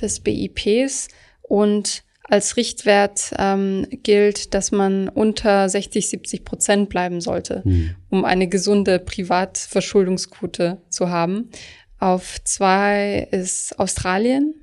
des 0.00 0.20
BIPs 0.20 1.08
und 1.40 2.02
als 2.32 2.56
Richtwert 2.56 3.34
ähm, 3.36 3.86
gilt, 3.90 4.54
dass 4.54 4.72
man 4.72 5.10
unter 5.10 5.68
60, 5.68 6.08
70 6.08 6.46
Prozent 6.46 6.88
bleiben 6.88 7.20
sollte, 7.20 7.62
hm. 7.62 7.94
um 8.08 8.24
eine 8.24 8.48
gesunde 8.48 8.98
Privatverschuldungsquote 8.98 10.80
zu 10.88 11.10
haben. 11.10 11.50
Auf 11.98 12.42
zwei 12.44 13.28
ist 13.32 13.78
Australien, 13.78 14.54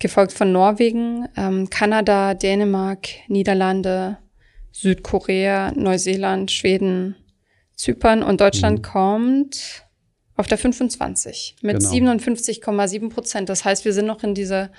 gefolgt 0.00 0.32
von 0.32 0.50
Norwegen, 0.50 1.28
ähm, 1.36 1.70
Kanada, 1.70 2.34
Dänemark, 2.34 3.10
Niederlande, 3.28 4.18
Südkorea, 4.72 5.70
Neuseeland, 5.76 6.50
Schweden, 6.50 7.14
Zypern 7.76 8.24
und 8.24 8.40
Deutschland 8.40 8.80
mhm. 8.80 8.82
kommt 8.82 9.86
auf 10.34 10.48
der 10.48 10.58
25 10.58 11.58
mit 11.62 11.78
genau. 11.78 11.90
57,7 12.16 13.08
Prozent. 13.08 13.48
Das 13.48 13.64
heißt, 13.64 13.84
wir 13.84 13.92
sind 13.92 14.06
noch 14.06 14.24
in 14.24 14.34
dieser 14.34 14.70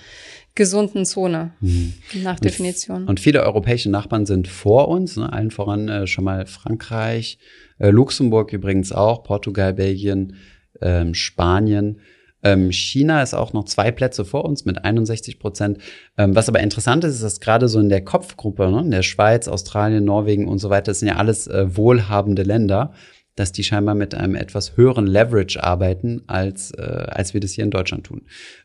gesunden 0.56 1.06
Zone 1.06 1.52
mhm. 1.62 1.94
nach 2.22 2.40
Definition. 2.40 3.08
Und 3.08 3.20
viele 3.20 3.44
europäische 3.44 3.90
Nachbarn 3.90 4.26
sind 4.26 4.48
vor 4.48 4.88
uns, 4.88 5.18
ne? 5.18 5.32
allen 5.32 5.52
voran 5.52 5.90
äh, 5.90 6.08
schon 6.08 6.24
mal 6.24 6.46
Frankreich, 6.46 7.40
äh, 7.80 7.90
Luxemburg 7.90 8.54
übrigens 8.54 8.92
auch, 8.92 9.24
Portugal, 9.24 9.74
Belgien, 9.74 10.36
ähm, 10.82 11.14
Spanien. 11.14 12.00
Ähm, 12.44 12.72
China 12.72 13.24
ist 13.24 13.34
auch 13.34 13.54
noch 13.54 13.66
zwei 13.66 13.92
Plätze 13.92 14.26
vor 14.26 14.46
uns 14.46 14.66
mit 14.66 14.84
61 14.84 15.40
Prozent. 15.40 15.78
Ähm, 16.18 16.36
was 16.36 16.50
aber 16.50 16.60
interessant 16.60 17.04
ist, 17.06 17.16
ist, 17.16 17.24
dass 17.24 17.40
gerade 17.40 17.68
so 17.68 17.80
in 17.80 17.90
der 17.90 18.04
Kopfgruppe, 18.04 18.70
ne, 18.70 18.82
in 18.82 18.92
der 18.92 19.04
Schweiz, 19.04 19.48
Australien, 19.48 20.04
Norwegen 20.04 20.48
und 20.48 20.60
so 20.60 20.70
weiter, 20.70 20.92
das 20.92 21.00
sind 21.00 21.08
ja 21.08 21.16
alles 21.16 21.48
äh, 21.48 21.76
wohlhabende 21.76 22.44
Länder 22.44 22.94
dass 23.36 23.52
die 23.52 23.64
scheinbar 23.64 23.96
mit 23.96 24.14
einem 24.14 24.36
etwas 24.36 24.78
höheren 24.78 25.08
Leverage 25.08 25.64
arbeiten, 25.64 26.22
als, 26.28 26.72
äh, 26.72 26.82
als 26.82 27.34
wir 27.34 27.42
das 27.42 27.52
hier 27.52 27.64
in 27.64 27.72
Deutschland 27.72 28.06
tun. 28.06 28.22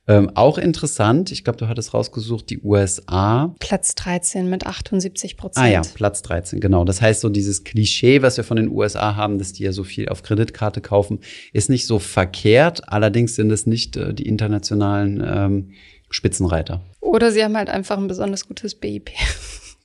Ähm, 0.06 0.30
auch 0.34 0.58
interessant, 0.58 1.32
ich 1.32 1.44
glaube, 1.44 1.58
du 1.58 1.68
hattest 1.68 1.94
rausgesucht, 1.94 2.50
die 2.50 2.60
USA. 2.60 3.54
Platz 3.60 3.94
13 3.94 4.48
mit 4.50 4.66
78 4.66 5.36
Prozent. 5.36 5.66
Ah 5.66 5.68
ja, 5.68 5.82
Platz 5.94 6.22
13, 6.22 6.60
genau. 6.60 6.84
Das 6.84 7.00
heißt, 7.00 7.20
so 7.20 7.28
dieses 7.28 7.64
Klischee, 7.64 8.22
was 8.22 8.36
wir 8.36 8.44
von 8.44 8.56
den 8.56 8.68
USA 8.68 9.16
haben, 9.16 9.38
dass 9.38 9.52
die 9.52 9.64
ja 9.64 9.72
so 9.72 9.84
viel 9.84 10.08
auf 10.08 10.22
Kreditkarte 10.22 10.80
kaufen, 10.80 11.20
ist 11.52 11.70
nicht 11.70 11.86
so 11.86 11.98
verkehrt. 11.98 12.88
Allerdings 12.88 13.36
sind 13.36 13.50
es 13.50 13.66
nicht 13.66 13.96
äh, 13.96 14.12
die 14.12 14.26
internationalen 14.28 15.22
ähm, 15.26 15.70
Spitzenreiter. 16.10 16.82
Oder 17.00 17.32
sie 17.32 17.42
haben 17.42 17.56
halt 17.56 17.70
einfach 17.70 17.96
ein 17.96 18.08
besonders 18.08 18.46
gutes 18.46 18.74
BIP. 18.74 19.10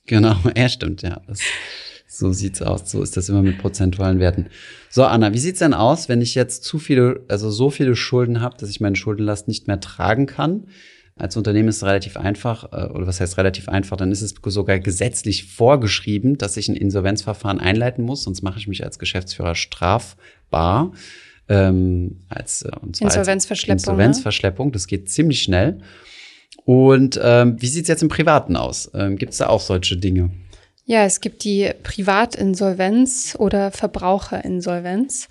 Genau, 0.06 0.36
er 0.54 0.68
stimmt, 0.68 1.02
ja. 1.02 1.22
Das 1.26 1.40
so 2.18 2.32
sieht's 2.32 2.62
aus. 2.62 2.90
So 2.90 3.02
ist 3.02 3.16
das 3.16 3.28
immer 3.28 3.42
mit 3.42 3.58
prozentualen 3.58 4.18
Werten. 4.20 4.46
So, 4.90 5.04
Anna, 5.04 5.32
wie 5.32 5.38
sieht's 5.38 5.58
denn 5.58 5.74
aus, 5.74 6.08
wenn 6.08 6.20
ich 6.22 6.34
jetzt 6.34 6.64
zu 6.64 6.78
viele, 6.78 7.24
also 7.28 7.50
so 7.50 7.70
viele 7.70 7.96
Schulden 7.96 8.40
habe, 8.40 8.56
dass 8.58 8.70
ich 8.70 8.80
meine 8.80 8.96
Schuldenlast 8.96 9.48
nicht 9.48 9.66
mehr 9.66 9.80
tragen 9.80 10.26
kann? 10.26 10.66
Als 11.16 11.36
Unternehmen 11.36 11.68
ist 11.68 11.76
es 11.76 11.84
relativ 11.84 12.16
einfach, 12.16 12.72
äh, 12.72 12.90
oder 12.90 13.06
was 13.06 13.20
heißt 13.20 13.38
relativ 13.38 13.68
einfach, 13.68 13.96
dann 13.96 14.10
ist 14.10 14.22
es 14.22 14.34
sogar 14.46 14.80
gesetzlich 14.80 15.44
vorgeschrieben, 15.44 16.38
dass 16.38 16.56
ich 16.56 16.68
ein 16.68 16.74
Insolvenzverfahren 16.74 17.60
einleiten 17.60 18.04
muss, 18.04 18.24
sonst 18.24 18.42
mache 18.42 18.58
ich 18.58 18.66
mich 18.66 18.84
als 18.84 18.98
Geschäftsführer 18.98 19.54
strafbar. 19.54 20.92
Ähm, 21.46 22.22
als, 22.28 22.62
äh, 22.62 22.70
und 22.80 22.96
zwar 22.96 23.08
Insolvenzverschleppung. 23.08 23.74
Als 23.74 23.82
Insolvenzverschleppung, 23.84 24.72
das 24.72 24.86
geht 24.86 25.08
ziemlich 25.08 25.42
schnell. 25.42 25.78
Und 26.64 27.20
ähm, 27.22 27.60
wie 27.60 27.66
sieht's 27.66 27.88
jetzt 27.88 28.02
im 28.02 28.08
Privaten 28.08 28.56
aus? 28.56 28.90
Ähm, 28.94 29.16
Gibt 29.16 29.32
es 29.32 29.38
da 29.38 29.48
auch 29.48 29.60
solche 29.60 29.96
Dinge? 29.96 30.30
Ja, 30.86 31.04
es 31.04 31.20
gibt 31.20 31.44
die 31.44 31.72
Privatinsolvenz 31.82 33.36
oder 33.38 33.70
Verbraucherinsolvenz. 33.70 35.28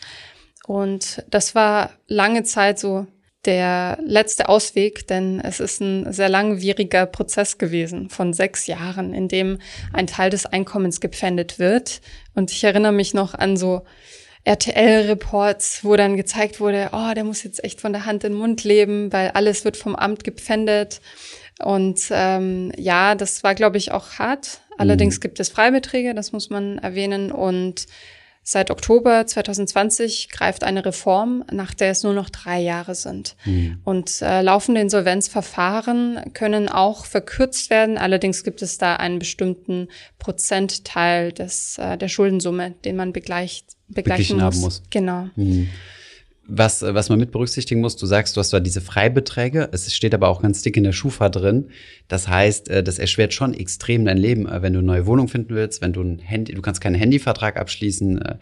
Und 0.65 1.23
das 1.29 1.53
war 1.53 1.91
lange 2.07 2.43
Zeit 2.43 2.79
so 2.79 3.05
der 3.45 3.97
letzte 4.01 4.47
Ausweg, 4.49 5.05
denn 5.07 5.39
es 5.41 5.59
ist 5.59 5.81
ein 5.81 6.11
sehr 6.11 6.29
langwieriger 6.29 7.05
Prozess 7.05 7.57
gewesen 7.57 8.09
von 8.09 8.33
sechs 8.33 8.67
Jahren, 8.67 9.13
in 9.13 9.27
dem 9.27 9.59
ein 9.91 10.07
Teil 10.07 10.29
des 10.29 10.45
Einkommens 10.45 11.01
gepfändet 11.01 11.59
wird. 11.59 12.01
Und 12.33 12.51
ich 12.51 12.63
erinnere 12.63 12.93
mich 12.93 13.13
noch 13.13 13.33
an 13.35 13.57
so 13.57 13.83
RTL-Reports, 14.45 15.83
wo 15.83 15.95
dann 15.95 16.17
gezeigt 16.17 16.59
wurde, 16.59 16.89
oh, 16.93 17.13
der 17.13 17.25
muss 17.25 17.43
jetzt 17.43 17.63
echt 17.63 17.79
von 17.79 17.93
der 17.93 18.05
Hand 18.05 18.23
in 18.23 18.33
den 18.33 18.39
Mund 18.39 18.63
leben, 18.63 19.11
weil 19.13 19.29
alles 19.31 19.65
wird 19.65 19.77
vom 19.77 19.95
Amt 19.95 20.23
gepfändet. 20.23 21.01
Und 21.59 22.01
ähm, 22.11 22.71
ja, 22.77 23.15
das 23.15 23.43
war, 23.43 23.55
glaube 23.55 23.77
ich, 23.77 23.91
auch 23.91 24.13
hart. 24.19 24.61
Allerdings 24.77 25.17
mhm. 25.17 25.21
gibt 25.21 25.39
es 25.39 25.49
Freibeträge, 25.49 26.13
das 26.13 26.31
muss 26.31 26.49
man 26.49 26.77
erwähnen. 26.77 27.31
Und 27.31 27.87
seit 28.43 28.71
Oktober 28.71 29.25
2020 29.25 30.29
greift 30.29 30.63
eine 30.63 30.85
Reform, 30.85 31.45
nach 31.51 31.73
der 31.73 31.91
es 31.91 32.03
nur 32.03 32.13
noch 32.13 32.29
drei 32.29 32.59
Jahre 32.59 32.93
sind. 32.93 33.35
Mhm. 33.45 33.79
Und 33.83 34.21
äh, 34.21 34.41
laufende 34.41 34.81
Insolvenzverfahren 34.81 36.33
können 36.33 36.69
auch 36.69 37.05
verkürzt 37.05 37.69
werden. 37.69 37.97
Allerdings 37.97 38.43
gibt 38.43 38.61
es 38.61 38.77
da 38.77 38.95
einen 38.95 39.19
bestimmten 39.19 39.87
Prozentteil 40.19 41.31
des, 41.31 41.77
äh, 41.77 41.97
der 41.97 42.09
Schuldensumme, 42.09 42.71
den 42.83 42.95
man 42.95 43.13
begleicht, 43.13 43.65
begleichen 43.87 44.37
muss. 44.37 44.43
Haben 44.43 44.59
muss. 44.59 44.83
Genau. 44.89 45.29
Mhm. 45.35 45.69
Was, 46.45 46.81
was 46.81 47.07
man 47.07 47.19
mit 47.19 47.31
berücksichtigen 47.31 47.79
muss, 47.79 47.95
du 47.95 48.05
sagst, 48.05 48.35
du 48.35 48.41
hast 48.41 48.49
zwar 48.49 48.59
diese 48.59 48.81
Freibeträge, 48.81 49.69
es 49.71 49.93
steht 49.93 50.13
aber 50.13 50.27
auch 50.27 50.41
ganz 50.41 50.61
dick 50.61 50.75
in 50.75 50.83
der 50.83 50.91
Schufa 50.91 51.29
drin. 51.29 51.69
Das 52.09 52.27
heißt, 52.27 52.69
äh, 52.69 52.83
das 52.83 52.99
erschwert 52.99 53.33
schon 53.33 53.53
extrem 53.53 54.03
dein 54.03 54.17
Leben, 54.17 54.45
äh, 54.45 54.61
wenn 54.61 54.73
du 54.73 54.79
eine 54.79 54.87
neue 54.87 55.05
Wohnung 55.05 55.29
finden 55.29 55.55
willst, 55.55 55.81
wenn 55.81 55.93
du 55.93 56.01
ein 56.01 56.19
Handy, 56.19 56.53
du 56.53 56.61
kannst 56.61 56.81
keinen 56.81 56.95
Handyvertrag 56.95 57.55
abschließen. 57.55 58.21
Äh, 58.21 58.35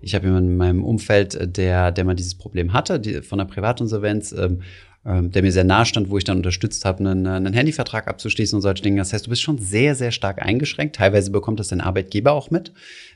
ich 0.00 0.14
habe 0.14 0.26
jemanden 0.26 0.52
in 0.52 0.56
meinem 0.56 0.84
Umfeld, 0.84 1.56
der, 1.56 1.90
der 1.90 2.04
mal 2.04 2.14
dieses 2.14 2.36
Problem 2.36 2.72
hatte, 2.72 3.00
die, 3.00 3.22
von 3.22 3.38
der 3.38 3.46
Privatinsolvenz, 3.46 4.30
ähm, 4.38 4.62
ähm, 5.04 5.32
der 5.32 5.42
mir 5.42 5.50
sehr 5.50 5.64
nahe 5.64 5.84
stand, 5.84 6.10
wo 6.10 6.18
ich 6.18 6.24
dann 6.24 6.36
unterstützt 6.36 6.84
habe, 6.84 7.00
einen, 7.00 7.26
einen 7.26 7.54
Handyvertrag 7.54 8.06
abzuschließen 8.06 8.56
und 8.56 8.62
solche 8.62 8.82
Dinge. 8.84 8.98
Das 8.98 9.12
heißt, 9.12 9.26
du 9.26 9.30
bist 9.30 9.42
schon 9.42 9.58
sehr, 9.58 9.96
sehr 9.96 10.12
stark 10.12 10.40
eingeschränkt. 10.42 10.94
Teilweise 10.96 11.32
bekommt 11.32 11.58
das 11.58 11.68
dein 11.68 11.80
Arbeitgeber 11.80 12.32
auch 12.32 12.52
mit 12.52 12.72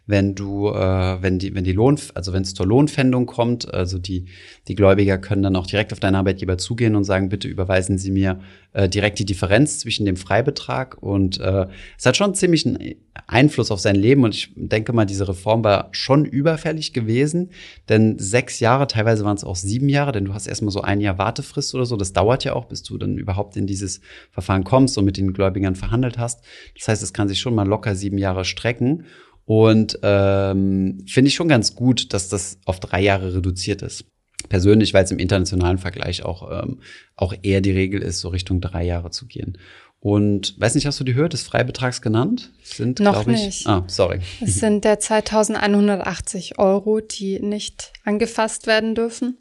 wenn 0.06 0.34
du, 0.34 0.68
äh, 0.68 1.22
wenn 1.22 1.38
die, 1.38 1.54
wenn 1.54 1.64
die 1.64 1.72
Lohn, 1.72 1.98
also 2.14 2.32
wenn 2.32 2.42
es 2.42 2.54
zur 2.54 2.66
Lohnpfändung 2.66 3.26
kommt, 3.26 3.72
also 3.72 3.98
die, 3.98 4.26
die 4.66 4.74
Gläubiger 4.74 5.18
können 5.18 5.42
dann 5.42 5.54
auch 5.54 5.66
direkt 5.66 5.92
auf 5.92 6.00
deinen 6.00 6.16
Arbeitgeber 6.16 6.58
zugehen 6.58 6.96
und 6.96 7.04
sagen, 7.04 7.28
bitte 7.28 7.46
überweisen 7.46 7.98
Sie 7.98 8.10
mir 8.10 8.40
äh, 8.72 8.88
direkt 8.88 9.20
die 9.20 9.24
Differenz 9.24 9.78
zwischen 9.78 10.04
dem 10.04 10.16
Freibetrag 10.16 11.00
und 11.00 11.38
äh, 11.40 11.66
es 11.96 12.04
hat 12.04 12.16
schon 12.16 12.34
ziemlich 12.34 12.66
einen 12.66 12.94
Einfluss 13.28 13.70
auf 13.70 13.78
sein 13.78 13.94
Leben 13.94 14.24
und 14.24 14.34
ich 14.34 14.52
denke 14.56 14.92
mal, 14.92 15.06
diese 15.06 15.28
Reform 15.28 15.62
war 15.62 15.88
schon 15.92 16.24
überfällig 16.24 16.92
gewesen, 16.92 17.50
denn 17.88 18.18
sechs 18.18 18.58
Jahre, 18.58 18.88
teilweise 18.88 19.24
waren 19.24 19.36
es 19.36 19.44
auch 19.44 19.56
sieben 19.56 19.88
Jahre, 19.88 20.10
denn 20.10 20.24
du 20.24 20.34
hast 20.34 20.48
erstmal 20.48 20.72
so 20.72 20.80
ein 20.80 21.00
Jahr 21.00 21.18
Wartefrist 21.18 21.74
oder 21.76 21.86
so, 21.86 21.96
das 21.96 22.12
dauert 22.12 22.42
ja 22.42 22.54
auch, 22.54 22.64
bis 22.64 22.82
du 22.82 22.98
dann 22.98 23.18
überhaupt 23.18 23.56
in 23.56 23.68
dieses 23.68 24.00
Verfahren 24.32 24.64
kommst 24.64 24.98
und 24.98 25.04
mit 25.04 25.16
den 25.16 25.32
Gläubigern 25.32 25.76
verhandelt 25.76 26.18
hast. 26.18 26.42
Das 26.76 26.88
heißt, 26.88 27.02
es 27.02 27.12
kann 27.12 27.28
sich 27.28 27.38
schon 27.38 27.54
mal 27.54 27.68
locker 27.68 27.94
sieben 27.94 28.18
Jahre 28.18 28.44
strecken 28.44 29.04
und 29.44 29.98
ähm, 30.02 31.04
finde 31.06 31.28
ich 31.28 31.34
schon 31.34 31.48
ganz 31.48 31.74
gut, 31.74 32.12
dass 32.12 32.28
das 32.28 32.58
auf 32.64 32.80
drei 32.80 33.00
Jahre 33.00 33.34
reduziert 33.34 33.82
ist. 33.82 34.04
Persönlich, 34.48 34.92
weil 34.92 35.04
es 35.04 35.10
im 35.10 35.18
internationalen 35.18 35.78
Vergleich 35.78 36.24
auch, 36.24 36.62
ähm, 36.62 36.80
auch 37.16 37.34
eher 37.42 37.60
die 37.60 37.70
Regel 37.70 38.02
ist, 38.02 38.20
so 38.20 38.28
Richtung 38.28 38.60
drei 38.60 38.84
Jahre 38.84 39.10
zu 39.10 39.26
gehen. 39.26 39.58
Und 40.00 40.60
weiß 40.60 40.74
nicht, 40.74 40.86
hast 40.86 40.98
du 40.98 41.04
die 41.04 41.14
Höhe 41.14 41.28
des 41.28 41.44
Freibetrags 41.44 42.02
genannt? 42.02 42.50
Sind, 42.64 42.98
Noch 42.98 43.20
ich, 43.20 43.26
nicht. 43.28 43.66
Ah, 43.68 43.84
sorry. 43.86 44.18
Es 44.40 44.56
sind 44.56 44.84
derzeit 44.84 45.32
1180 45.32 46.58
Euro, 46.58 47.00
die 47.00 47.38
nicht 47.38 47.92
angefasst 48.04 48.66
werden 48.66 48.96
dürfen. 48.96 49.38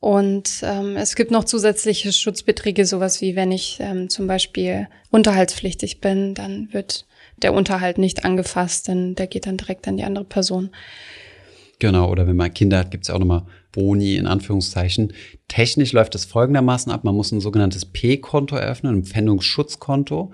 Und 0.00 0.62
ähm, 0.62 0.96
es 0.96 1.14
gibt 1.14 1.30
noch 1.30 1.44
zusätzliche 1.44 2.10
Schutzbeträge, 2.10 2.86
sowas 2.86 3.20
wie 3.20 3.36
wenn 3.36 3.52
ich 3.52 3.78
ähm, 3.80 4.08
zum 4.08 4.26
Beispiel 4.26 4.88
unterhaltspflichtig 5.10 6.00
bin, 6.00 6.34
dann 6.34 6.72
wird 6.72 7.06
der 7.42 7.54
Unterhalt 7.54 7.98
nicht 7.98 8.24
angefasst, 8.24 8.88
denn 8.88 9.14
der 9.14 9.26
geht 9.26 9.46
dann 9.46 9.56
direkt 9.56 9.86
an 9.88 9.96
die 9.96 10.04
andere 10.04 10.24
Person. 10.24 10.70
Genau, 11.78 12.10
oder 12.10 12.26
wenn 12.26 12.36
man 12.36 12.54
Kinder 12.54 12.78
hat, 12.78 12.90
gibt 12.92 13.04
es 13.04 13.08
ja 13.08 13.14
auch 13.14 13.18
nochmal 13.18 13.44
Boni 13.72 14.14
in 14.14 14.26
Anführungszeichen. 14.26 15.12
Technisch 15.48 15.92
läuft 15.92 16.14
es 16.14 16.24
folgendermaßen 16.24 16.92
ab. 16.92 17.02
Man 17.02 17.16
muss 17.16 17.32
ein 17.32 17.40
sogenanntes 17.40 17.86
P-Konto 17.86 18.54
eröffnen, 18.54 18.98
ein 18.98 19.04
Pfändungsschutzkonto. 19.04 20.32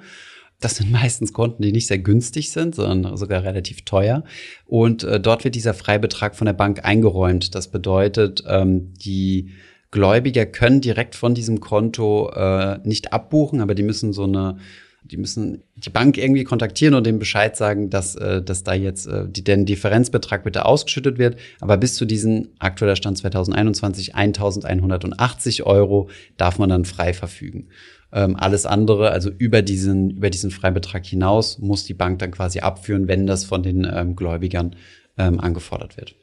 Das 0.61 0.77
sind 0.77 0.91
meistens 0.93 1.33
Konten, 1.33 1.63
die 1.63 1.73
nicht 1.73 1.87
sehr 1.87 1.99
günstig 1.99 2.51
sind, 2.51 2.75
sondern 2.75 3.17
sogar 3.17 3.45
relativ 3.45 3.87
teuer. 3.87 4.25
Und 4.67 5.05
äh, 5.05 5.21
dort 5.21 5.45
wird 5.45 5.55
dieser 5.55 5.73
Freibetrag 5.73 6.37
von 6.37 6.45
der 6.45 6.53
Bank 6.53 6.85
eingeräumt. 6.85 7.55
Das 7.55 7.69
bedeutet, 7.69 8.43
ähm, 8.47 8.93
die 8.95 9.51
Gläubiger 9.91 10.45
können 10.45 10.83
direkt 10.83 11.15
von 11.15 11.35
diesem 11.35 11.61
Konto 11.61 12.31
äh, 12.31 12.79
nicht 12.85 13.15
abbuchen, 13.15 13.63
aber 13.63 13.75
die 13.75 13.83
müssen 13.83 14.13
so 14.13 14.25
eine 14.25 14.59
die 15.03 15.17
müssen 15.17 15.63
die 15.77 15.91
Bank 15.91 16.19
irgendwie 16.19 16.45
kontaktieren 16.45 16.95
und 16.95 17.07
dem 17.07 17.19
Bescheid 17.19 17.57
sagen, 17.57 17.91
dass, 17.91 18.15
äh, 18.17 18.43
dass 18.43 18.65
da 18.65 18.75
jetzt 18.75 19.07
äh, 19.07 19.29
die, 19.29 19.45
den 19.45 19.65
Differenzbetrag 19.65 20.45
bitte 20.45 20.65
ausgeschüttet 20.65 21.19
wird. 21.19 21.37
Aber 21.61 21.77
bis 21.77 21.95
zu 21.95 22.05
diesem 22.05 22.49
aktueller 22.59 22.97
Stand 22.97 23.19
2021 23.19 24.15
1180 24.15 25.65
Euro 25.65 26.11
darf 26.37 26.59
man 26.59 26.69
dann 26.69 26.85
frei 26.85 27.13
verfügen. 27.13 27.69
Ähm, 28.13 28.37
alles 28.37 28.67
andere, 28.67 29.11
also 29.11 29.31
über 29.31 29.63
diesen, 29.63 30.11
über 30.11 30.31
diesen 30.31 30.51
Freibetrag 30.51 31.05
hinaus, 31.05 31.59
muss 31.59 31.85
die 31.85 31.95
Bank 31.95 32.19
dann 32.19 32.31
quasi 32.31 32.61
abführen, 32.61 33.07
wenn 33.07 33.27
das 33.27 33.45
von 33.45 33.63
den 33.63 33.87
ähm, 33.91 34.17
Gläubigern 34.17 34.77
ähm, 35.19 35.41
angefordert 35.41 35.97
wird. 35.97 36.15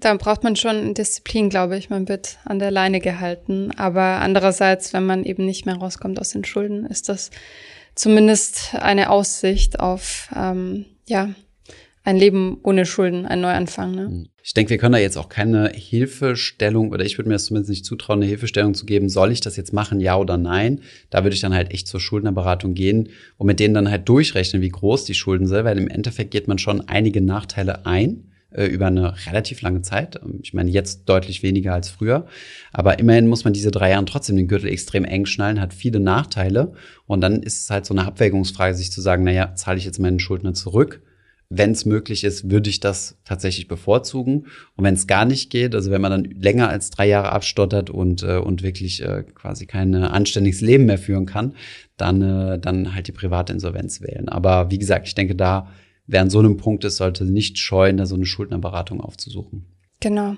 Da 0.00 0.14
braucht 0.14 0.44
man 0.44 0.56
schon 0.56 0.94
Disziplin, 0.94 1.50
glaube 1.50 1.76
ich. 1.76 1.90
Man 1.90 2.08
wird 2.08 2.38
an 2.44 2.58
der 2.58 2.70
Leine 2.70 3.00
gehalten. 3.00 3.70
Aber 3.76 4.20
andererseits, 4.20 4.92
wenn 4.92 5.04
man 5.04 5.24
eben 5.24 5.44
nicht 5.44 5.66
mehr 5.66 5.76
rauskommt 5.76 6.18
aus 6.18 6.30
den 6.30 6.44
Schulden, 6.44 6.86
ist 6.86 7.08
das 7.08 7.30
zumindest 7.94 8.74
eine 8.74 9.10
Aussicht 9.10 9.80
auf 9.80 10.28
ähm, 10.34 10.86
ja 11.06 11.34
ein 12.04 12.18
Leben 12.18 12.58
ohne 12.62 12.84
Schulden, 12.84 13.24
ein 13.24 13.40
Neuanfang. 13.40 13.94
Ne? 13.94 14.06
Hm. 14.06 14.26
Ich 14.42 14.52
denke, 14.52 14.70
wir 14.70 14.78
können 14.78 14.92
da 14.92 14.98
jetzt 14.98 15.16
auch 15.16 15.30
keine 15.30 15.70
Hilfestellung, 15.70 16.90
oder 16.90 17.02
ich 17.02 17.16
würde 17.16 17.28
mir 17.28 17.34
das 17.34 17.46
zumindest 17.46 17.70
nicht 17.70 17.86
zutrauen, 17.86 18.18
eine 18.18 18.28
Hilfestellung 18.28 18.74
zu 18.74 18.84
geben, 18.84 19.08
soll 19.08 19.32
ich 19.32 19.40
das 19.40 19.56
jetzt 19.56 19.72
machen, 19.72 20.00
ja 20.00 20.16
oder 20.16 20.36
nein? 20.36 20.82
Da 21.08 21.24
würde 21.24 21.34
ich 21.34 21.40
dann 21.40 21.54
halt 21.54 21.72
echt 21.72 21.88
zur 21.88 22.00
Schuldnerberatung 22.00 22.74
gehen 22.74 23.08
und 23.38 23.46
mit 23.46 23.58
denen 23.58 23.72
dann 23.72 23.90
halt 23.90 24.06
durchrechnen, 24.06 24.60
wie 24.60 24.68
groß 24.68 25.06
die 25.06 25.14
Schulden 25.14 25.46
sind, 25.46 25.64
weil 25.64 25.78
im 25.78 25.88
Endeffekt 25.88 26.30
geht 26.30 26.46
man 26.46 26.58
schon 26.58 26.82
einige 26.82 27.22
Nachteile 27.22 27.86
ein 27.86 28.33
äh, 28.54 28.66
über 28.66 28.86
eine 28.86 29.14
relativ 29.26 29.60
lange 29.62 29.82
Zeit. 29.82 30.20
Ich 30.42 30.54
meine, 30.54 30.70
jetzt 30.70 31.08
deutlich 31.08 31.42
weniger 31.42 31.74
als 31.74 31.88
früher. 31.88 32.26
Aber 32.72 32.98
immerhin 32.98 33.26
muss 33.26 33.44
man 33.44 33.52
diese 33.52 33.70
drei 33.70 33.90
Jahre 33.90 34.04
trotzdem 34.04 34.36
den 34.36 34.48
Gürtel 34.48 34.68
extrem 34.68 35.04
eng 35.04 35.26
schnallen, 35.26 35.60
hat 35.60 35.74
viele 35.74 36.00
Nachteile. 36.00 36.72
Und 37.06 37.20
dann 37.20 37.42
ist 37.42 37.62
es 37.62 37.70
halt 37.70 37.86
so 37.86 37.94
eine 37.94 38.06
Abwägungsfrage, 38.06 38.74
sich 38.74 38.90
zu 38.90 39.00
sagen, 39.00 39.24
naja, 39.24 39.54
zahle 39.54 39.78
ich 39.78 39.84
jetzt 39.84 39.98
meinen 39.98 40.20
Schuldner 40.20 40.54
zurück? 40.54 41.02
wenn 41.50 41.72
es 41.72 41.84
möglich 41.84 42.24
ist, 42.24 42.50
würde 42.50 42.70
ich 42.70 42.80
das 42.80 43.16
tatsächlich 43.24 43.68
bevorzugen. 43.68 44.46
Und 44.76 44.84
wenn 44.84 44.94
es 44.94 45.06
gar 45.06 45.24
nicht 45.24 45.50
geht, 45.50 45.74
also 45.74 45.90
wenn 45.90 46.00
man 46.00 46.10
dann 46.10 46.24
länger 46.24 46.68
als 46.68 46.90
drei 46.90 47.06
Jahre 47.06 47.32
abstottert 47.32 47.90
und, 47.90 48.22
äh, 48.22 48.36
und 48.36 48.62
wirklich 48.62 49.02
äh, 49.02 49.24
quasi 49.34 49.66
kein 49.66 49.94
anständiges 49.94 50.60
Leben 50.60 50.86
mehr 50.86 50.98
führen 50.98 51.26
kann, 51.26 51.54
dann, 51.96 52.22
äh, 52.22 52.58
dann 52.58 52.94
halt 52.94 53.08
die 53.08 53.12
private 53.12 53.52
Insolvenz 53.52 54.00
wählen. 54.00 54.28
Aber 54.28 54.70
wie 54.70 54.78
gesagt, 54.78 55.06
ich 55.06 55.14
denke, 55.14 55.34
da, 55.34 55.68
wer 56.06 56.22
an 56.22 56.30
so 56.30 56.38
einem 56.38 56.56
Punkt 56.56 56.84
ist, 56.84 56.96
sollte 56.96 57.24
nicht 57.24 57.58
scheuen, 57.58 57.96
da 57.96 58.06
so 58.06 58.14
eine 58.14 58.26
Schuldnerberatung 58.26 59.00
aufzusuchen. 59.00 59.66
Genau. 60.00 60.36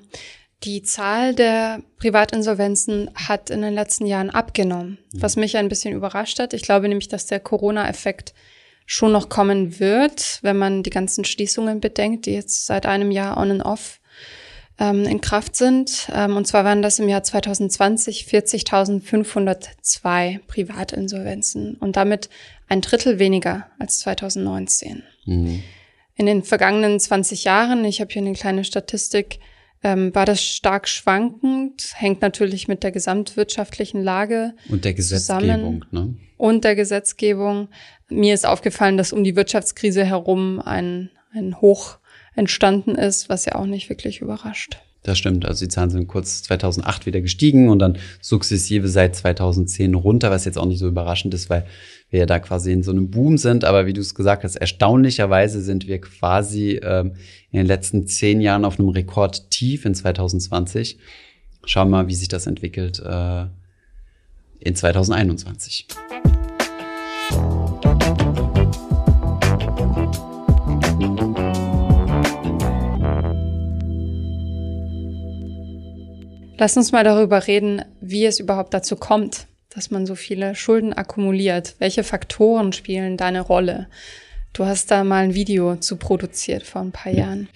Die 0.63 0.83
Zahl 0.83 1.35
der 1.35 1.83
Privatinsolvenzen 1.99 3.11
hat 3.15 3.51
in 3.51 3.63
den 3.63 3.75
letzten 3.75 4.07
Jahren 4.07 4.31
abgenommen, 4.31 4.99
was 5.13 5.37
mich 5.37 5.57
ein 5.57 5.69
bisschen 5.69 5.95
überrascht 5.95 6.39
hat. 6.39 6.55
Ich 6.55 6.63
glaube 6.63 6.89
nämlich, 6.89 7.09
dass 7.09 7.27
der 7.27 7.41
Corona-Effekt 7.41 8.33
schon 8.87 9.13
noch 9.13 9.29
kommen 9.29 9.79
wird, 9.81 10.39
wenn 10.43 10.57
man 10.57 10.83
die 10.83 10.91
ganzen 10.91 11.25
Schließungen 11.25 11.81
bedenkt, 11.81 12.27
die 12.27 12.33
jetzt 12.33 12.67
seit 12.67 12.87
einem 12.87 13.11
Jahr 13.11 13.37
on 13.37 13.51
and 13.51 13.65
off 13.65 14.01
ähm, 14.79 15.05
in 15.05 15.21
Kraft 15.21 15.57
sind. 15.57 16.09
Ähm, 16.13 16.37
und 16.37 16.47
zwar 16.47 16.65
waren 16.65 16.83
das 16.83 17.01
im 17.01 17.09
Jahr 17.09 17.23
2020 17.23 18.27
40.502 18.27 20.41
Privatinsolvenzen 20.47 21.75
und 21.75 21.97
damit 21.97 22.31
ein 22.69 22.81
Drittel 22.81 23.19
weniger 23.19 23.67
als 23.79 23.99
2019. 24.01 25.05
Mhm. 25.27 25.63
In 26.17 26.27
den 26.27 26.43
vergangenen 26.43 26.99
20 26.99 27.45
Jahren, 27.45 27.85
ich 27.85 28.01
habe 28.01 28.13
hier 28.13 28.23
eine 28.23 28.33
kleine 28.33 28.65
Statistik, 28.65 29.39
ähm, 29.83 30.15
war 30.15 30.25
das 30.25 30.43
stark 30.43 30.89
schwankend, 30.89 31.93
hängt 31.95 32.23
natürlich 32.23 32.67
mit 32.67 32.83
der 32.83 32.93
gesamtwirtschaftlichen 32.93 34.03
Lage 34.03 34.55
und 34.71 34.85
der 34.85 34.95
Gesetzgebung, 34.95 35.83
zusammen. 35.83 35.87
ne? 35.91 36.15
Und 36.39 36.65
der 36.65 36.75
Gesetzgebung. 36.75 37.69
Mir 38.09 38.35
ist 38.35 38.47
aufgefallen, 38.47 38.97
dass 38.97 39.13
um 39.13 39.25
die 39.25 39.37
Wirtschaftskrise 39.37 40.05
herum 40.05 40.61
ein, 40.61 41.11
ein 41.33 41.61
Hoch 41.61 41.99
entstanden 42.35 42.95
ist, 42.95 43.29
was 43.29 43.45
ja 43.45 43.55
auch 43.57 43.67
nicht 43.67 43.89
wirklich 43.89 44.21
überrascht. 44.21 44.79
Das 45.03 45.19
stimmt. 45.19 45.47
Also 45.47 45.65
die 45.65 45.69
Zahlen 45.69 45.91
sind 45.91 46.09
kurz 46.09 46.43
2008 46.43 47.07
wieder 47.07 47.21
gestiegen 47.21 47.69
und 47.69 47.79
dann 47.79 47.99
sukzessive 48.21 48.89
seit 48.89 49.15
2010 49.15 49.95
runter, 49.95 50.33
was 50.33 50.45
jetzt 50.45 50.59
auch 50.59 50.67
nicht 50.67 50.81
so 50.81 50.89
überraschend 50.89 51.33
ist, 51.33 51.49
weil 51.49 51.65
wir 52.11 52.27
da 52.27 52.39
quasi 52.39 52.73
in 52.73 52.83
so 52.83 52.91
einem 52.91 53.11
Boom 53.11 53.39
sind. 53.39 53.65
Aber 53.65 53.87
wie 53.87 53.93
du 53.93 54.01
es 54.01 54.15
gesagt 54.15 54.45
hast, 54.45 54.57
erstaunlicherweise 54.57 55.61
sind 55.61 55.87
wir 55.87 56.01
quasi 56.01 56.81
ähm, 56.83 57.15
in 57.51 57.59
den 57.59 57.67
letzten 57.67 58.07
zehn 58.07 58.41
Jahren 58.41 58.65
auf 58.65 58.79
einem 58.79 58.91
Rekordtief 58.91 59.85
in 59.85 59.95
2020. 59.95 60.99
Schauen 61.65 61.89
wir 61.89 62.03
mal, 62.03 62.09
wie 62.09 62.15
sich 62.15 62.29
das 62.29 62.47
entwickelt 62.47 63.01
äh, 63.01 63.47
in 64.61 64.75
2021. 64.75 65.89
Lass 76.59 76.77
uns 76.77 76.91
mal 76.91 77.05
darüber 77.05 77.47
reden, 77.47 77.83
wie 78.01 78.25
es 78.25 78.41
überhaupt 78.41 78.73
dazu 78.73 78.97
kommt, 78.97 79.47
dass 79.77 79.91
man 79.91 80.07
so 80.07 80.15
viele 80.15 80.55
Schulden 80.55 80.95
akkumuliert. 80.95 81.77
Welche 81.79 82.03
Faktoren 82.03 82.73
spielen 82.73 83.19
da 83.19 83.27
eine 83.27 83.43
Rolle? 83.43 83.89
Du 84.55 84.65
hast 84.65 84.91
da 84.91 85.05
mal 85.05 85.25
ein 85.25 85.35
Video 85.35 85.77
zu 85.77 85.97
produziert 85.97 86.63
vor 86.63 86.81
ein 86.81 86.93
paar 86.93 87.13
Jahren. 87.13 87.49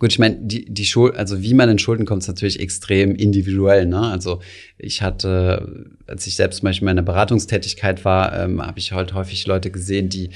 Gut, 0.00 0.10
ich 0.10 0.18
meine, 0.18 0.36
die, 0.40 0.64
die 0.64 0.84
Schuld, 0.84 1.14
also 1.14 1.42
wie 1.42 1.54
man 1.54 1.68
in 1.68 1.78
Schulden 1.78 2.06
kommt, 2.06 2.22
ist 2.22 2.28
natürlich 2.28 2.58
extrem 2.58 3.14
individuell. 3.14 3.86
Ne? 3.86 4.00
Also 4.00 4.40
ich 4.78 5.02
hatte, 5.02 5.86
als 6.08 6.26
ich 6.26 6.34
selbst 6.34 6.58
zum 6.58 6.64
Beispiel 6.64 6.88
in 6.88 6.94
meiner 6.96 7.02
Beratungstätigkeit 7.02 8.04
war, 8.04 8.36
ähm, 8.36 8.60
habe 8.60 8.78
ich 8.78 8.90
halt 8.90 9.14
häufig 9.14 9.46
Leute 9.46 9.70
gesehen, 9.70 10.08
die 10.08 10.30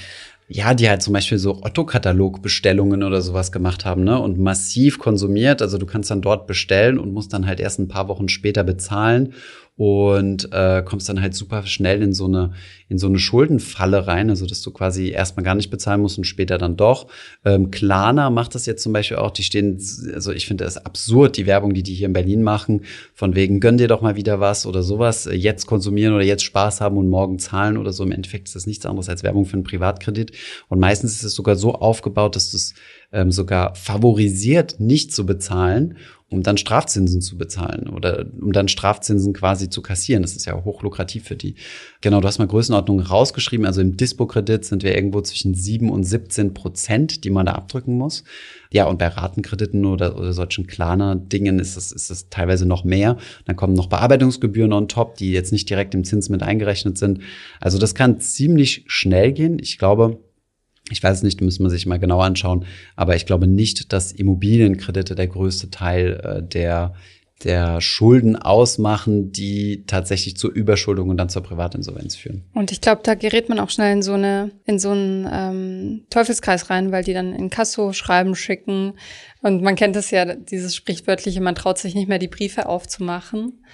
ja, 0.46 0.74
die 0.74 0.88
halt 0.90 1.02
zum 1.02 1.14
Beispiel 1.14 1.38
so 1.38 1.62
Otto-Katalog-Bestellungen 1.62 3.02
oder 3.02 3.22
sowas 3.22 3.50
gemacht 3.50 3.86
haben, 3.86 4.04
ne? 4.04 4.20
Und 4.20 4.38
massiv 4.38 4.98
konsumiert. 4.98 5.62
Also 5.62 5.78
du 5.78 5.86
kannst 5.86 6.10
dann 6.10 6.20
dort 6.20 6.46
bestellen 6.46 6.98
und 6.98 7.14
musst 7.14 7.32
dann 7.32 7.46
halt 7.46 7.60
erst 7.60 7.78
ein 7.78 7.88
paar 7.88 8.08
Wochen 8.08 8.28
später 8.28 8.62
bezahlen 8.62 9.32
und 9.76 10.52
äh, 10.52 10.82
kommst 10.84 11.08
dann 11.08 11.20
halt 11.20 11.34
super 11.34 11.64
schnell 11.66 12.00
in 12.02 12.12
so 12.12 12.26
eine 12.26 12.52
in 12.88 12.98
so 12.98 13.08
eine 13.08 13.18
Schuldenfalle 13.18 14.06
rein, 14.06 14.30
also 14.30 14.46
dass 14.46 14.62
du 14.62 14.70
quasi 14.70 15.08
erstmal 15.08 15.42
gar 15.42 15.54
nicht 15.56 15.70
bezahlen 15.70 16.00
musst 16.00 16.16
und 16.18 16.24
später 16.24 16.58
dann 16.58 16.76
doch. 16.76 17.08
Ähm, 17.44 17.70
Klarna 17.70 18.30
macht 18.30 18.54
das 18.54 18.66
jetzt 18.66 18.82
zum 18.82 18.92
Beispiel 18.92 19.16
auch. 19.16 19.32
Die 19.32 19.42
stehen, 19.42 19.80
also 20.12 20.32
ich 20.32 20.46
finde 20.46 20.64
das 20.64 20.76
absurd, 20.76 21.36
die 21.36 21.46
Werbung, 21.46 21.74
die 21.74 21.82
die 21.82 21.94
hier 21.94 22.06
in 22.06 22.12
Berlin 22.12 22.42
machen, 22.42 22.82
von 23.14 23.34
wegen 23.34 23.58
gönn 23.58 23.78
dir 23.78 23.88
doch 23.88 24.00
mal 24.02 24.16
wieder 24.16 24.38
was 24.38 24.66
oder 24.66 24.82
sowas, 24.82 25.28
jetzt 25.32 25.66
konsumieren 25.66 26.14
oder 26.14 26.24
jetzt 26.24 26.44
Spaß 26.44 26.80
haben 26.80 26.96
und 26.96 27.08
morgen 27.08 27.38
zahlen 27.38 27.76
oder 27.78 27.92
so. 27.92 28.04
Im 28.04 28.12
Endeffekt 28.12 28.48
ist 28.48 28.54
das 28.54 28.66
nichts 28.66 28.86
anderes 28.86 29.08
als 29.08 29.22
Werbung 29.24 29.44
für 29.46 29.54
einen 29.54 29.64
Privatkredit 29.64 30.32
und 30.68 30.78
meistens 30.78 31.14
ist 31.14 31.24
es 31.24 31.34
sogar 31.34 31.56
so 31.56 31.74
aufgebaut, 31.74 32.36
dass 32.36 32.50
du 32.50 32.58
es 32.58 32.74
ähm, 33.14 33.30
sogar 33.30 33.74
favorisiert, 33.74 34.80
nicht 34.80 35.12
zu 35.12 35.24
bezahlen 35.24 35.96
um 36.34 36.42
dann 36.42 36.56
Strafzinsen 36.56 37.20
zu 37.20 37.38
bezahlen 37.38 37.88
oder 37.88 38.26
um 38.40 38.52
dann 38.52 38.68
Strafzinsen 38.68 39.32
quasi 39.32 39.70
zu 39.70 39.82
kassieren. 39.82 40.22
Das 40.22 40.34
ist 40.34 40.46
ja 40.46 40.62
hochlukrativ 40.64 41.24
für 41.24 41.36
die. 41.36 41.54
Genau, 42.00 42.20
du 42.20 42.26
hast 42.26 42.38
mal 42.38 42.46
Größenordnung 42.46 43.00
rausgeschrieben. 43.00 43.64
Also 43.64 43.80
im 43.80 43.96
Dispo-Kredit 43.96 44.64
sind 44.64 44.82
wir 44.82 44.94
irgendwo 44.94 45.20
zwischen 45.20 45.54
7 45.54 45.90
und 45.90 46.04
17 46.04 46.52
Prozent, 46.52 47.24
die 47.24 47.30
man 47.30 47.46
da 47.46 47.52
abdrücken 47.52 47.96
muss. 47.96 48.24
Ja, 48.72 48.86
und 48.86 48.98
bei 48.98 49.08
Ratenkrediten 49.08 49.84
oder, 49.86 50.18
oder 50.18 50.32
solchen 50.32 50.66
kleiner 50.66 51.14
Dingen 51.14 51.58
ist 51.58 51.76
das, 51.76 51.92
ist 51.92 52.10
das 52.10 52.28
teilweise 52.28 52.66
noch 52.66 52.84
mehr. 52.84 53.16
Dann 53.44 53.56
kommen 53.56 53.74
noch 53.74 53.86
Bearbeitungsgebühren 53.86 54.72
on 54.72 54.88
top, 54.88 55.16
die 55.16 55.30
jetzt 55.30 55.52
nicht 55.52 55.70
direkt 55.70 55.94
im 55.94 56.04
Zins 56.04 56.28
mit 56.28 56.42
eingerechnet 56.42 56.98
sind. 56.98 57.20
Also 57.60 57.78
das 57.78 57.94
kann 57.94 58.20
ziemlich 58.20 58.84
schnell 58.86 59.32
gehen. 59.32 59.58
Ich 59.60 59.78
glaube, 59.78 60.18
ich 60.90 61.02
weiß 61.02 61.18
es 61.18 61.22
nicht, 61.22 61.40
müssen 61.40 61.64
wir 61.64 61.70
sich 61.70 61.86
mal 61.86 61.98
genau 61.98 62.20
anschauen. 62.20 62.66
Aber 62.94 63.16
ich 63.16 63.26
glaube 63.26 63.46
nicht, 63.46 63.92
dass 63.92 64.12
Immobilienkredite 64.12 65.14
der 65.14 65.28
größte 65.28 65.70
Teil 65.70 66.20
äh, 66.22 66.42
der, 66.42 66.94
der 67.42 67.80
Schulden 67.80 68.36
ausmachen, 68.36 69.32
die 69.32 69.84
tatsächlich 69.86 70.36
zur 70.36 70.52
Überschuldung 70.52 71.08
und 71.08 71.16
dann 71.16 71.30
zur 71.30 71.42
Privatinsolvenz 71.42 72.16
führen. 72.16 72.44
Und 72.52 72.70
ich 72.70 72.82
glaube, 72.82 73.00
da 73.02 73.14
gerät 73.14 73.48
man 73.48 73.60
auch 73.60 73.70
schnell 73.70 73.94
in 73.94 74.02
so 74.02 74.12
eine, 74.12 74.50
in 74.66 74.78
so 74.78 74.90
einen 74.90 75.26
ähm, 75.32 76.06
Teufelskreis 76.10 76.68
rein, 76.68 76.92
weil 76.92 77.02
die 77.02 77.14
dann 77.14 77.32
in 77.32 77.48
Kasso 77.48 77.94
schreiben 77.94 78.34
schicken. 78.34 78.92
Und 79.40 79.62
man 79.62 79.76
kennt 79.76 79.96
es 79.96 80.10
ja, 80.10 80.34
dieses 80.34 80.76
sprichwörtliche, 80.76 81.40
man 81.40 81.54
traut 81.54 81.78
sich 81.78 81.94
nicht 81.94 82.08
mehr 82.08 82.18
die 82.18 82.28
Briefe 82.28 82.66
aufzumachen. 82.66 83.64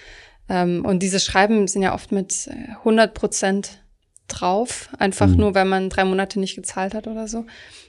Ähm, 0.49 0.85
und 0.85 1.03
diese 1.03 1.19
Schreiben 1.19 1.67
sind 1.67 1.83
ja 1.83 1.93
oft 1.93 2.13
mit 2.13 2.49
100 2.79 3.15
Prozent 3.15 3.81
drauf, 4.31 4.89
einfach 4.99 5.29
mhm. 5.29 5.37
nur, 5.37 5.55
weil 5.55 5.65
man 5.65 5.91
drei 5.91 6.05
Monate 6.05 6.41
nicht 6.41 6.57
gezahlt 6.57 6.95
hat 6.95 7.07
oder 7.07 7.29
so. 7.29 7.45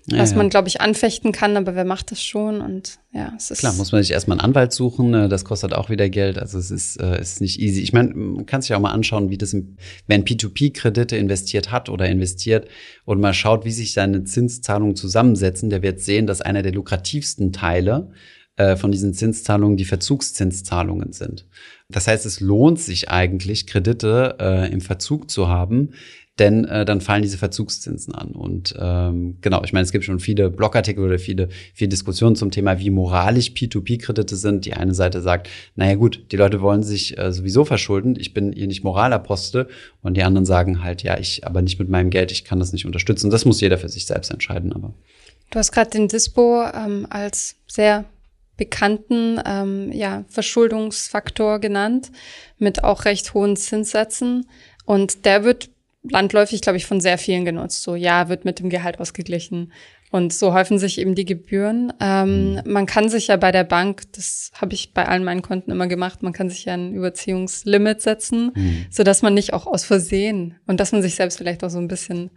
Ja, 0.07 0.17
Was 0.17 0.33
man, 0.33 0.49
glaube 0.49 0.67
ich, 0.67 0.81
anfechten 0.81 1.31
kann, 1.31 1.55
aber 1.57 1.75
wer 1.75 1.85
macht 1.85 2.11
das 2.11 2.23
schon? 2.23 2.61
Und 2.61 2.97
ja, 3.13 3.33
es 3.37 3.51
ist. 3.51 3.59
Klar, 3.59 3.73
muss 3.73 3.91
man 3.91 4.01
sich 4.01 4.11
erstmal 4.11 4.39
einen 4.39 4.45
Anwalt 4.45 4.73
suchen, 4.73 5.11
ne? 5.11 5.29
das 5.29 5.45
kostet 5.45 5.73
auch 5.73 5.89
wieder 5.89 6.09
Geld. 6.09 6.39
Also 6.39 6.57
es 6.57 6.71
ist, 6.71 6.99
äh, 6.99 7.21
ist 7.21 7.39
nicht 7.39 7.59
easy. 7.59 7.81
Ich 7.81 7.93
meine, 7.93 8.13
man 8.13 8.45
kann 8.47 8.63
sich 8.63 8.73
auch 8.73 8.79
mal 8.79 8.91
anschauen, 8.91 9.29
wie 9.29 9.37
das, 9.37 9.55
wenn 10.07 10.25
P2P-Kredite 10.25 11.15
investiert 11.17 11.71
hat 11.71 11.87
oder 11.87 12.07
investiert 12.09 12.67
und 13.05 13.21
mal 13.21 13.33
schaut, 13.33 13.63
wie 13.63 13.71
sich 13.71 13.93
seine 13.93 14.23
Zinszahlungen 14.23 14.95
zusammensetzen, 14.95 15.69
der 15.69 15.83
wird 15.83 15.99
sehen, 15.99 16.25
dass 16.25 16.41
einer 16.41 16.63
der 16.63 16.73
lukrativsten 16.73 17.53
Teile 17.53 18.09
äh, 18.57 18.75
von 18.75 18.91
diesen 18.91 19.13
Zinszahlungen 19.13 19.77
die 19.77 19.85
Verzugszinszahlungen 19.85 21.13
sind. 21.13 21.47
Das 21.89 22.07
heißt, 22.07 22.25
es 22.25 22.39
lohnt 22.39 22.79
sich 22.79 23.09
eigentlich, 23.09 23.67
Kredite 23.67 24.35
äh, 24.39 24.71
im 24.71 24.81
Verzug 24.81 25.29
zu 25.29 25.47
haben, 25.47 25.91
denn 26.39 26.65
äh, 26.65 26.85
dann 26.85 27.01
fallen 27.01 27.21
diese 27.21 27.37
Verzugszinsen 27.37 28.15
an. 28.15 28.31
Und 28.31 28.73
ähm, 28.79 29.37
genau, 29.41 29.63
ich 29.63 29.73
meine, 29.73 29.83
es 29.83 29.91
gibt 29.91 30.05
schon 30.05 30.19
viele 30.19 30.49
Blogartikel 30.49 31.03
oder 31.03 31.19
viele, 31.19 31.49
viele 31.73 31.89
Diskussionen 31.89 32.35
zum 32.35 32.51
Thema, 32.51 32.79
wie 32.79 32.89
moralisch 32.89 33.49
P2P-Kredite 33.49 34.35
sind. 34.35 34.65
Die 34.65 34.73
eine 34.73 34.93
Seite 34.93 35.21
sagt, 35.21 35.49
naja 35.75 35.95
gut, 35.95 36.25
die 36.31 36.37
Leute 36.37 36.61
wollen 36.61 36.83
sich 36.83 37.17
äh, 37.17 37.31
sowieso 37.31 37.65
verschulden, 37.65 38.15
ich 38.17 38.33
bin 38.33 38.53
hier 38.53 38.67
nicht 38.67 38.83
Moralapostel. 38.83 39.67
Und 40.01 40.15
die 40.15 40.23
anderen 40.23 40.45
sagen 40.45 40.83
halt, 40.83 41.03
ja, 41.03 41.19
ich 41.19 41.45
aber 41.45 41.61
nicht 41.61 41.79
mit 41.79 41.89
meinem 41.89 42.09
Geld, 42.09 42.31
ich 42.31 42.45
kann 42.45 42.59
das 42.59 42.71
nicht 42.71 42.85
unterstützen. 42.85 43.29
Das 43.29 43.45
muss 43.45 43.61
jeder 43.61 43.77
für 43.77 43.89
sich 43.89 44.05
selbst 44.05 44.31
entscheiden. 44.31 44.73
Aber 44.73 44.93
Du 45.51 45.59
hast 45.59 45.73
gerade 45.73 45.89
den 45.89 46.07
Dispo 46.07 46.63
ähm, 46.73 47.05
als 47.09 47.55
sehr 47.67 48.05
bekannten 48.55 49.39
ähm, 49.45 49.91
ja, 49.91 50.23
Verschuldungsfaktor 50.29 51.59
genannt, 51.59 52.11
mit 52.57 52.83
auch 52.83 53.05
recht 53.05 53.33
hohen 53.33 53.57
Zinssätzen. 53.57 54.47
Und 54.85 55.25
der 55.25 55.43
wird 55.43 55.69
landläufig, 56.03 56.61
glaube 56.61 56.77
ich, 56.77 56.85
von 56.85 57.01
sehr 57.01 57.17
vielen 57.17 57.45
genutzt. 57.45 57.83
So, 57.83 57.95
ja, 57.95 58.29
wird 58.29 58.45
mit 58.45 58.59
dem 58.59 58.69
Gehalt 58.69 58.99
ausgeglichen. 58.99 59.71
Und 60.11 60.33
so 60.33 60.53
häufen 60.53 60.77
sich 60.77 60.99
eben 60.99 61.15
die 61.15 61.23
Gebühren. 61.23 61.93
Ähm, 62.01 62.55
mhm. 62.55 62.61
Man 62.65 62.85
kann 62.85 63.07
sich 63.07 63.27
ja 63.27 63.37
bei 63.37 63.51
der 63.51 63.63
Bank, 63.63 64.11
das 64.11 64.51
habe 64.55 64.73
ich 64.73 64.93
bei 64.93 65.07
allen 65.07 65.23
meinen 65.23 65.41
Konten 65.41 65.71
immer 65.71 65.87
gemacht, 65.87 66.21
man 66.21 66.33
kann 66.33 66.49
sich 66.49 66.65
ja 66.65 66.73
ein 66.73 66.93
Überziehungslimit 66.93 68.01
setzen, 68.01 68.51
mhm. 68.53 68.85
so 68.89 69.03
dass 69.03 69.21
man 69.21 69.33
nicht 69.33 69.53
auch 69.53 69.67
aus 69.67 69.85
Versehen 69.85 70.59
und 70.67 70.81
dass 70.81 70.91
man 70.91 71.01
sich 71.01 71.15
selbst 71.15 71.37
vielleicht 71.37 71.63
auch 71.63 71.69
so 71.69 71.77
ein 71.77 71.87
bisschen 71.87 72.31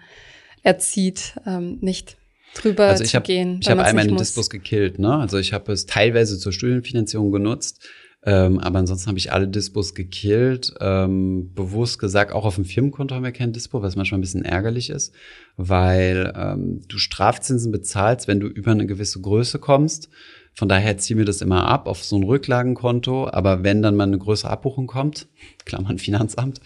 erzieht, 0.62 1.34
ähm, 1.46 1.78
nicht 1.80 2.16
drüber 2.54 2.86
also 2.86 3.02
ich 3.02 3.10
zu 3.10 3.16
hab, 3.16 3.24
gehen. 3.24 3.58
Ich 3.60 3.68
habe 3.68 3.82
einmal 3.82 4.06
den 4.06 4.16
Dispos 4.16 4.50
gekillt, 4.50 5.00
ne? 5.00 5.16
Also 5.16 5.38
ich 5.38 5.52
habe 5.52 5.72
es 5.72 5.86
teilweise 5.86 6.38
zur 6.38 6.52
Studienfinanzierung 6.52 7.32
genutzt 7.32 7.84
ähm, 8.26 8.58
aber 8.58 8.78
ansonsten 8.78 9.08
habe 9.08 9.18
ich 9.18 9.32
alle 9.32 9.48
Dispos 9.48 9.94
gekillt. 9.94 10.72
Ähm, 10.80 11.52
bewusst 11.54 11.98
gesagt, 11.98 12.32
auch 12.32 12.46
auf 12.46 12.54
dem 12.54 12.64
Firmenkonto 12.64 13.14
haben 13.14 13.24
wir 13.24 13.32
kein 13.32 13.52
Dispo, 13.52 13.82
was 13.82 13.96
manchmal 13.96 14.18
ein 14.18 14.22
bisschen 14.22 14.44
ärgerlich 14.44 14.88
ist, 14.88 15.12
weil 15.58 16.32
ähm, 16.34 16.80
du 16.88 16.96
Strafzinsen 16.96 17.70
bezahlst, 17.70 18.26
wenn 18.26 18.40
du 18.40 18.46
über 18.46 18.70
eine 18.70 18.86
gewisse 18.86 19.20
Größe 19.20 19.58
kommst. 19.58 20.08
Von 20.56 20.68
daher 20.68 20.96
ziehen 20.98 21.18
wir 21.18 21.24
das 21.24 21.40
immer 21.40 21.66
ab 21.66 21.88
auf 21.88 22.04
so 22.04 22.16
ein 22.16 22.22
Rücklagenkonto. 22.22 23.28
Aber 23.28 23.64
wenn 23.64 23.82
dann 23.82 23.96
mal 23.96 24.04
eine 24.04 24.18
größere 24.18 24.50
Abbuchung 24.50 24.86
kommt, 24.86 25.26
Klammern 25.64 25.98
Finanzamt, 25.98 26.60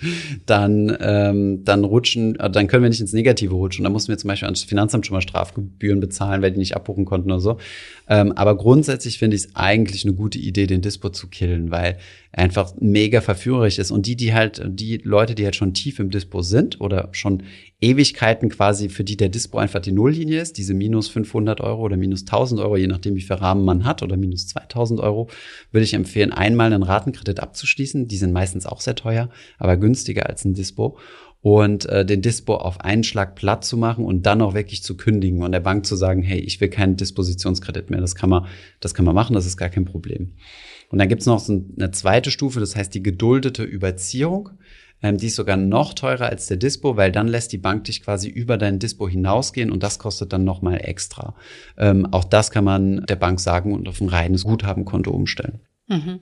dann, 0.44 0.94
ähm, 1.01 1.64
dann 1.64 1.85
rutschen, 1.85 2.38
äh, 2.38 2.51
dann 2.51 2.66
können 2.66 2.83
wir 2.83 2.90
nicht 2.90 3.01
ins 3.01 3.14
Negative 3.14 3.55
rutschen. 3.55 3.85
Da 3.85 3.90
mussten 3.90 4.11
wir 4.11 4.18
zum 4.18 4.29
Beispiel 4.29 4.46
ans 4.46 4.62
Finanzamt 4.62 5.07
schon 5.07 5.14
mal 5.14 5.22
Strafgebühren 5.22 6.01
bezahlen, 6.01 6.42
weil 6.42 6.53
die 6.53 6.59
nicht 6.59 6.77
abbuchen 6.77 7.07
konnten 7.07 7.31
oder 7.31 7.40
so. 7.40 7.59
Ähm, 8.09 8.33
aber 8.33 8.57
grundsätzlich 8.57 9.18
finde 9.18 9.37
ich 9.37 9.44
es 9.44 9.57
eigentlich 9.57 10.05
eine 10.05 10.14
gute 10.14 10.38
Idee, 10.38 10.66
den 10.66 10.83
Dispo 10.83 11.09
zu 11.09 11.29
killen, 11.29 11.70
weil 11.70 11.96
er 12.33 12.44
einfach 12.44 12.74
mega 12.79 13.20
verführerisch 13.22 13.79
ist. 13.79 13.90
Und 13.90 14.07
die, 14.07 14.16
die 14.16 14.35
halt, 14.35 14.62
die 14.66 14.98
Leute, 14.98 15.35
die 15.35 15.44
halt 15.44 15.57
schon 15.57 15.72
tief 15.72 15.98
im 15.98 16.11
Dispo 16.11 16.42
sind 16.42 16.81
oder 16.81 17.09
schon 17.12 17.42
Ewigkeiten 17.80 18.48
quasi, 18.48 18.88
für 18.88 19.04
die 19.04 19.16
der 19.16 19.28
Dispo 19.28 19.58
einfach 19.58 19.80
die 19.80 19.92
Nulllinie 19.92 20.40
ist, 20.40 20.58
diese 20.58 20.74
minus 20.74 21.08
500 21.08 21.60
Euro 21.60 21.82
oder 21.82 21.96
minus 21.96 22.22
1000 22.22 22.60
Euro, 22.60 22.76
je 22.76 22.88
nachdem, 22.88 23.14
wie 23.14 23.22
viel 23.22 23.36
Rahmen 23.36 23.64
man 23.64 23.84
hat, 23.84 24.02
oder 24.02 24.16
minus 24.16 24.48
2000 24.48 24.98
Euro, 24.98 25.28
würde 25.70 25.84
ich 25.84 25.94
empfehlen, 25.94 26.32
einmal 26.32 26.72
einen 26.72 26.82
Ratenkredit 26.82 27.38
abzuschließen. 27.38 28.08
Die 28.08 28.16
sind 28.16 28.32
meistens 28.32 28.66
auch 28.66 28.80
sehr 28.80 28.96
teuer, 28.96 29.30
aber 29.58 29.76
günstiger 29.76 30.28
als 30.28 30.44
ein 30.44 30.54
Dispo 30.54 30.98
und 31.40 31.86
äh, 31.86 32.04
den 32.04 32.20
Dispo 32.20 32.56
auf 32.56 32.80
einen 32.80 33.04
Schlag 33.04 33.36
platt 33.36 33.64
zu 33.64 33.76
machen 33.76 34.04
und 34.04 34.26
dann 34.26 34.42
auch 34.42 34.54
wirklich 34.54 34.82
zu 34.82 34.96
kündigen 34.96 35.42
und 35.42 35.52
der 35.52 35.60
Bank 35.60 35.86
zu 35.86 35.94
sagen, 35.94 36.22
hey, 36.22 36.40
ich 36.40 36.60
will 36.60 36.68
keinen 36.68 36.96
Dispositionskredit 36.96 37.90
mehr. 37.90 38.00
Das 38.00 38.16
kann 38.16 38.30
man, 38.30 38.46
das 38.80 38.92
kann 38.92 39.04
man 39.04 39.14
machen, 39.14 39.34
das 39.34 39.46
ist 39.46 39.56
gar 39.56 39.68
kein 39.68 39.84
Problem. 39.84 40.32
Und 40.90 40.98
dann 40.98 41.08
gibt's 41.08 41.26
noch 41.26 41.38
so 41.38 41.64
eine 41.78 41.90
zweite 41.92 42.30
Stufe, 42.30 42.60
das 42.60 42.74
heißt 42.74 42.94
die 42.94 43.02
geduldete 43.02 43.62
Überziehung. 43.62 44.50
Ähm, 45.02 45.16
die 45.16 45.26
ist 45.26 45.37
sogar 45.37 45.56
noch 45.56 45.94
teurer 45.94 46.26
als 46.26 46.46
der 46.46 46.56
Dispo, 46.56 46.96
weil 46.96 47.12
dann 47.12 47.28
lässt 47.28 47.52
die 47.52 47.58
Bank 47.58 47.84
dich 47.84 48.02
quasi 48.02 48.28
über 48.28 48.56
dein 48.56 48.78
Dispo 48.78 49.08
hinausgehen 49.08 49.70
und 49.70 49.82
das 49.82 49.98
kostet 49.98 50.32
dann 50.32 50.44
nochmal 50.44 50.80
extra. 50.82 51.34
Ähm, 51.76 52.06
auch 52.11 52.24
das 52.24 52.50
kann 52.50 52.64
man 52.64 53.04
der 53.06 53.16
Bank 53.16 53.40
sagen 53.40 53.72
und 53.72 53.88
auf 53.88 54.00
ein 54.00 54.08
reines 54.08 54.44
Guthabenkonto 54.44 55.11
umstellen. 55.11 55.61
Mhm. 55.87 56.20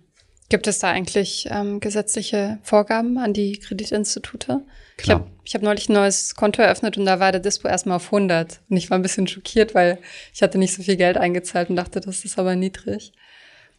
Gibt 0.48 0.68
es 0.68 0.78
da 0.78 0.90
eigentlich 0.90 1.48
ähm, 1.50 1.80
gesetzliche 1.80 2.58
Vorgaben 2.62 3.18
an 3.18 3.32
die 3.32 3.58
Kreditinstitute? 3.58 4.62
Klar. 4.96 4.98
Ich 4.98 5.10
habe 5.10 5.30
ich 5.44 5.54
hab 5.54 5.62
neulich 5.62 5.88
ein 5.88 5.94
neues 5.94 6.36
Konto 6.36 6.62
eröffnet 6.62 6.96
und 6.96 7.04
da 7.04 7.18
war 7.18 7.32
der 7.32 7.40
Dispo 7.40 7.66
erstmal 7.66 7.96
auf 7.96 8.06
100. 8.06 8.60
Und 8.68 8.76
ich 8.76 8.90
war 8.90 8.98
ein 8.98 9.02
bisschen 9.02 9.26
schockiert, 9.26 9.74
weil 9.74 9.98
ich 10.32 10.42
hatte 10.42 10.58
nicht 10.58 10.74
so 10.74 10.82
viel 10.82 10.96
Geld 10.96 11.16
eingezahlt 11.16 11.70
und 11.70 11.76
dachte, 11.76 12.00
das 12.00 12.24
ist 12.24 12.38
aber 12.38 12.54
niedrig. 12.54 13.12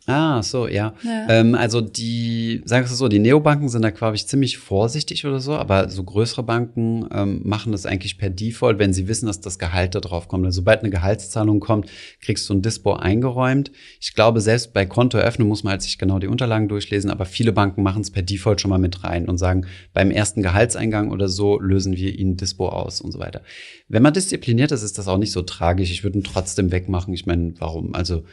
Ah, 0.09 0.41
so, 0.41 0.69
ja. 0.69 0.93
ja. 1.03 1.27
Ähm, 1.29 1.53
also 1.53 1.81
die, 1.81 2.61
sagst 2.63 2.93
du 2.93 2.95
so, 2.95 3.09
die 3.09 3.19
Neobanken 3.19 3.67
sind 3.67 3.81
da, 3.81 3.89
glaube 3.89 4.15
ich, 4.15 4.25
ziemlich 4.25 4.57
vorsichtig 4.57 5.25
oder 5.25 5.41
so, 5.41 5.53
aber 5.53 5.89
so 5.89 6.01
größere 6.01 6.43
Banken 6.43 7.05
ähm, 7.11 7.41
machen 7.43 7.73
das 7.73 7.85
eigentlich 7.85 8.17
per 8.17 8.29
Default, 8.29 8.79
wenn 8.79 8.93
sie 8.93 9.09
wissen, 9.09 9.25
dass 9.25 9.41
das 9.41 9.59
Gehalt 9.59 9.95
da 9.95 9.99
drauf 9.99 10.29
kommt. 10.29 10.45
Also 10.45 10.61
sobald 10.61 10.79
eine 10.79 10.91
Gehaltszahlung 10.91 11.59
kommt, 11.59 11.89
kriegst 12.21 12.47
du 12.47 12.53
ein 12.53 12.61
Dispo 12.61 12.93
eingeräumt. 12.93 13.73
Ich 13.99 14.13
glaube, 14.13 14.39
selbst 14.39 14.71
bei 14.71 14.85
Kontoeröffnung 14.85 15.49
muss 15.49 15.65
man 15.65 15.71
halt 15.71 15.81
sich 15.81 15.97
genau 15.97 16.19
die 16.19 16.27
Unterlagen 16.27 16.69
durchlesen, 16.69 17.11
aber 17.11 17.25
viele 17.25 17.51
Banken 17.51 17.83
machen 17.83 18.01
es 18.01 18.09
per 18.09 18.23
Default 18.23 18.61
schon 18.61 18.69
mal 18.69 18.77
mit 18.77 19.03
rein 19.03 19.27
und 19.27 19.37
sagen, 19.37 19.65
beim 19.93 20.09
ersten 20.09 20.41
Gehaltseingang 20.41 21.11
oder 21.11 21.27
so 21.27 21.59
lösen 21.59 21.97
wir 21.97 22.17
ihnen 22.17 22.37
Dispo 22.37 22.69
aus 22.69 23.01
und 23.01 23.11
so 23.11 23.19
weiter. 23.19 23.41
Wenn 23.89 24.03
man 24.03 24.13
diszipliniert 24.13 24.71
ist, 24.71 24.83
ist 24.83 24.97
das 24.97 25.09
auch 25.09 25.17
nicht 25.17 25.33
so 25.33 25.41
tragisch. 25.41 25.91
Ich 25.91 26.05
würde 26.05 26.19
ihn 26.19 26.23
trotzdem 26.23 26.71
wegmachen. 26.71 27.13
Ich 27.13 27.25
meine, 27.25 27.55
warum? 27.59 27.93
Also 27.93 28.23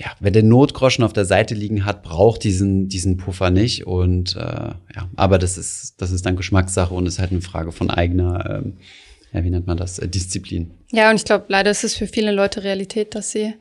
ja, 0.00 0.12
wer 0.18 0.30
den 0.30 0.48
Notgroschen 0.48 1.04
auf 1.04 1.12
der 1.12 1.26
Seite 1.26 1.54
liegen 1.54 1.84
hat, 1.84 2.02
braucht 2.02 2.42
diesen, 2.42 2.88
diesen 2.88 3.18
Puffer 3.18 3.50
nicht. 3.50 3.86
Und 3.86 4.34
äh, 4.34 4.38
ja, 4.38 5.10
aber 5.14 5.38
das 5.38 5.58
ist, 5.58 6.00
das 6.00 6.10
ist 6.10 6.24
dann 6.24 6.36
Geschmackssache 6.36 6.94
und 6.94 7.04
ist 7.04 7.18
halt 7.18 7.32
eine 7.32 7.42
Frage 7.42 7.70
von 7.70 7.90
eigener, 7.90 8.62
ähm, 8.64 8.78
ja, 9.32 9.44
wie 9.44 9.50
nennt 9.50 9.66
man 9.66 9.76
das, 9.76 9.98
äh, 9.98 10.08
Disziplin. 10.08 10.70
Ja, 10.90 11.10
und 11.10 11.16
ich 11.16 11.24
glaube, 11.26 11.44
leider 11.48 11.70
ist 11.70 11.84
es 11.84 11.94
für 11.94 12.06
viele 12.06 12.32
Leute 12.32 12.64
Realität, 12.64 13.14
dass 13.14 13.30
sie 13.30 13.52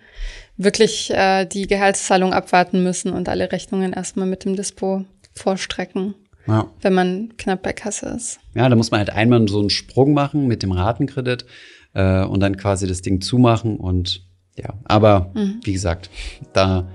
wirklich 0.55 1.11
äh, 1.11 1.45
die 1.45 1.67
Gehaltszahlung 1.67 2.31
abwarten 2.31 2.83
müssen 2.83 3.11
und 3.11 3.27
alle 3.27 3.51
Rechnungen 3.51 3.91
erstmal 3.91 4.25
mit 4.25 4.45
dem 4.45 4.55
Dispo 4.55 5.03
vorstrecken. 5.33 6.15
Ja. 6.47 6.71
Wenn 6.81 6.93
man 6.93 7.33
knapp 7.37 7.63
bei 7.63 7.73
Kasse 7.73 8.07
ist. 8.15 8.39
Ja, 8.55 8.69
da 8.69 8.77
muss 8.77 8.91
man 8.91 8.99
halt 8.99 9.09
einmal 9.09 9.45
so 9.49 9.59
einen 9.59 9.69
Sprung 9.69 10.13
machen 10.13 10.47
mit 10.47 10.63
dem 10.63 10.71
Ratenkredit 10.71 11.45
äh, 11.93 12.23
und 12.23 12.39
dann 12.39 12.55
quasi 12.55 12.87
das 12.87 13.01
Ding 13.01 13.19
zumachen 13.19 13.75
und 13.75 14.23
ja, 14.61 14.73
aber 14.85 15.31
mhm. 15.33 15.59
wie 15.63 15.73
gesagt, 15.73 16.09
da 16.53 16.87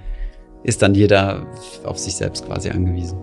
ist 0.63 0.83
dann 0.83 0.95
jeder 0.95 1.47
auf 1.85 1.99
sich 1.99 2.17
selbst 2.17 2.47
quasi 2.47 2.71
angewiesen. 2.71 3.19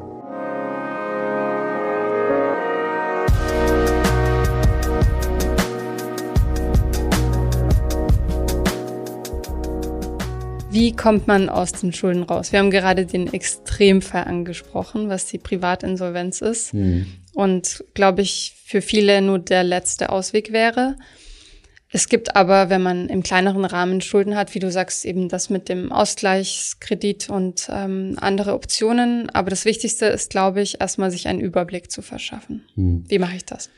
Wie 10.72 10.96
kommt 10.96 11.28
man 11.28 11.50
aus 11.50 11.74
den 11.74 11.92
Schulden 11.92 12.24
raus? 12.24 12.54
Wir 12.54 12.60
haben 12.60 12.72
gerade 12.72 13.06
den 13.06 13.32
Extremfall 13.34 14.24
angesprochen, 14.24 15.10
was 15.10 15.26
die 15.26 15.38
Privatinsolvenz 15.38 16.40
ist. 16.40 16.74
Mhm. 16.74 17.08
Und 17.34 17.84
glaube 17.94 18.22
ich, 18.22 18.56
für 18.64 18.82
viele 18.82 19.22
nur 19.22 19.40
der 19.40 19.66
letzte 19.66 20.10
Ausweg 20.10 20.54
wäre. 20.54 20.96
Es 21.94 22.08
gibt 22.08 22.38
aber, 22.38 22.70
wenn 22.70 22.82
man 22.82 23.10
im 23.10 23.22
kleineren 23.22 23.66
Rahmen 23.66 24.00
Schulden 24.00 24.38
hat, 24.38 24.56
wie 24.56 24.60
du 24.60 24.72
sagst, 24.72 25.04
eben 25.04 25.28
das 25.28 25.50
mit 25.50 25.68
dem 25.68 25.92
Ausgleichskredit 25.92 27.30
und 27.30 27.68
ähm, 27.70 28.16
andere 28.20 28.54
Optionen. 28.54 29.30
Aber 29.30 29.50
das 29.50 29.66
Wichtigste 29.66 30.06
ist, 30.06 30.30
glaube 30.30 30.62
ich, 30.62 30.80
erstmal 30.80 31.12
sich 31.12 31.28
einen 31.28 31.42
Überblick 31.42 31.92
zu 31.92 32.02
verschaffen. 32.02 32.64
Hm. 32.76 33.04
Wie 33.10 33.20
mache 33.20 33.36
ich 33.36 33.44
das? 33.44 33.70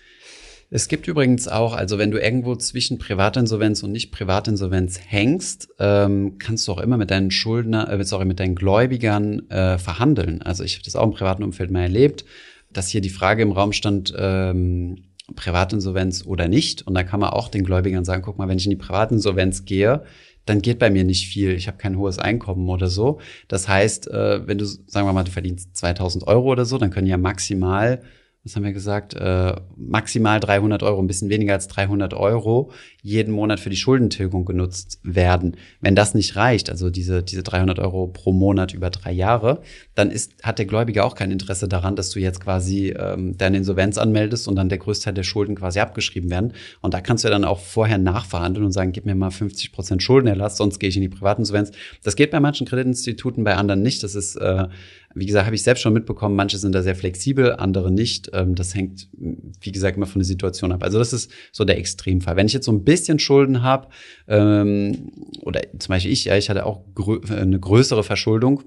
Es 0.69 0.87
gibt 0.87 1.07
übrigens 1.07 1.47
auch, 1.47 1.73
also 1.73 1.97
wenn 1.97 2.11
du 2.11 2.19
irgendwo 2.19 2.55
zwischen 2.55 2.97
Privatinsolvenz 2.97 3.83
und 3.83 3.91
nicht 3.91 4.11
Privatinsolvenz 4.11 4.99
hängst, 5.07 5.69
ähm, 5.79 6.37
kannst 6.39 6.67
du 6.67 6.71
auch 6.71 6.79
immer 6.79 6.97
mit 6.97 7.11
deinen 7.11 7.31
Schuldner, 7.31 7.89
äh, 7.91 8.03
sorry, 8.03 8.25
mit 8.25 8.39
deinen 8.39 8.55
Gläubigern 8.55 9.49
äh, 9.49 9.77
verhandeln. 9.77 10.41
Also 10.41 10.63
ich 10.63 10.75
habe 10.75 10.83
das 10.83 10.95
auch 10.95 11.03
im 11.03 11.13
privaten 11.13 11.43
Umfeld 11.43 11.69
mal 11.69 11.83
erlebt, 11.83 12.25
dass 12.71 12.89
hier 12.89 13.01
die 13.01 13.09
Frage 13.09 13.43
im 13.43 13.51
Raum 13.51 13.71
stand, 13.71 14.13
ähm, 14.17 15.03
Privatinsolvenz 15.35 16.25
oder 16.25 16.47
nicht. 16.47 16.85
Und 16.85 16.93
da 16.93 17.03
kann 17.03 17.19
man 17.19 17.29
auch 17.29 17.49
den 17.49 17.63
Gläubigern 17.63 18.05
sagen, 18.05 18.21
guck 18.23 18.37
mal, 18.37 18.47
wenn 18.47 18.57
ich 18.57 18.65
in 18.65 18.71
die 18.71 18.75
Privatinsolvenz 18.75 19.65
gehe, 19.65 20.03
dann 20.45 20.61
geht 20.61 20.79
bei 20.79 20.89
mir 20.89 21.03
nicht 21.03 21.27
viel. 21.27 21.51
Ich 21.51 21.67
habe 21.67 21.77
kein 21.77 21.97
hohes 21.97 22.19
Einkommen 22.19 22.69
oder 22.69 22.87
so. 22.87 23.19
Das 23.47 23.67
heißt, 23.67 24.09
äh, 24.09 24.45
wenn 24.47 24.57
du, 24.57 24.65
sagen 24.65 25.07
wir 25.07 25.13
mal, 25.13 25.23
du 25.23 25.31
verdienst 25.31 25.75
2000 25.77 26.27
Euro 26.27 26.51
oder 26.51 26.65
so, 26.65 26.77
dann 26.77 26.89
können 26.89 27.07
ja 27.07 27.17
maximal 27.17 28.01
was 28.45 28.57
haben 28.57 28.63
wir 28.65 28.73
gesagt, 28.73 29.13
äh, 29.13 29.55
maximal 29.77 30.41
300 30.41 30.83
Euro, 30.83 31.01
ein 31.01 31.07
bisschen 31.07 31.29
weniger 31.29 31.53
als 31.53 31.69
300 31.69 32.13
Euro 32.13 32.71
jeden 33.01 33.33
Monat 33.33 33.61
für 33.61 33.69
die 33.69 33.77
Schuldentilgung 33.77 34.43
genutzt 34.43 34.99
werden. 35.01 35.55
Wenn 35.79 35.95
das 35.95 36.13
nicht 36.13 36.35
reicht, 36.35 36.69
also 36.69 36.89
diese, 36.89 37.23
diese 37.23 37.41
300 37.41 37.79
Euro 37.79 38.07
pro 38.07 38.33
Monat 38.33 38.73
über 38.73 38.89
drei 38.89 39.13
Jahre, 39.13 39.61
dann 39.95 40.11
ist, 40.11 40.43
hat 40.43 40.59
der 40.59 40.65
Gläubiger 40.65 41.05
auch 41.05 41.15
kein 41.15 41.31
Interesse 41.31 41.69
daran, 41.69 41.95
dass 41.95 42.09
du 42.09 42.19
jetzt 42.19 42.41
quasi 42.41 42.89
ähm, 42.89 43.37
deine 43.37 43.57
Insolvenz 43.57 43.97
anmeldest 43.97 44.49
und 44.49 44.57
dann 44.57 44.67
der 44.67 44.77
Großteil 44.77 45.13
der 45.13 45.23
Schulden 45.23 45.55
quasi 45.55 45.79
abgeschrieben 45.79 46.29
werden. 46.29 46.51
Und 46.81 46.93
da 46.93 46.99
kannst 46.99 47.23
du 47.23 47.29
ja 47.29 47.33
dann 47.33 47.45
auch 47.45 47.59
vorher 47.59 47.97
nachverhandeln 47.97 48.65
und 48.65 48.73
sagen, 48.73 48.91
gib 48.91 49.05
mir 49.05 49.15
mal 49.15 49.31
50 49.31 49.71
Prozent 49.71 50.03
Schuldenerlass, 50.03 50.57
sonst 50.57 50.79
gehe 50.79 50.89
ich 50.89 50.97
in 50.97 51.01
die 51.01 51.09
Privatinsolvenz. 51.09 51.71
Das 52.03 52.17
geht 52.17 52.31
bei 52.31 52.41
manchen 52.41 52.67
Kreditinstituten, 52.67 53.45
bei 53.45 53.55
anderen 53.55 53.81
nicht. 53.81 54.03
Das 54.03 54.15
ist 54.15 54.35
äh, 54.35 54.67
wie 55.15 55.25
gesagt, 55.25 55.45
habe 55.45 55.55
ich 55.55 55.63
selbst 55.63 55.81
schon 55.81 55.93
mitbekommen, 55.93 56.35
manche 56.35 56.57
sind 56.57 56.73
da 56.73 56.81
sehr 56.81 56.95
flexibel, 56.95 57.53
andere 57.53 57.91
nicht. 57.91 58.31
Ähm, 58.33 58.55
das 58.55 58.75
hängt, 58.75 59.09
wie 59.61 59.71
gesagt, 59.71 59.97
immer 59.97 60.05
von 60.05 60.19
der 60.19 60.25
Situation 60.25 60.71
ab. 60.71 60.83
Also 60.83 60.99
das 60.99 61.13
ist 61.13 61.31
so 61.51 61.65
der 61.65 61.77
Extremfall. 61.77 62.35
Wenn 62.35 62.47
ich 62.47 62.53
jetzt 62.53 62.65
so 62.65 62.71
ein 62.71 62.83
bisschen 62.83 63.19
Schulden 63.19 63.61
habe, 63.61 63.87
ähm, 64.27 65.11
oder 65.41 65.61
zum 65.77 65.89
Beispiel 65.89 66.11
ich, 66.11 66.25
ja, 66.25 66.37
ich 66.37 66.49
hatte 66.49 66.65
auch 66.65 66.81
grö 66.95 67.19
eine 67.29 67.59
größere 67.59 68.03
Verschuldung, 68.03 68.63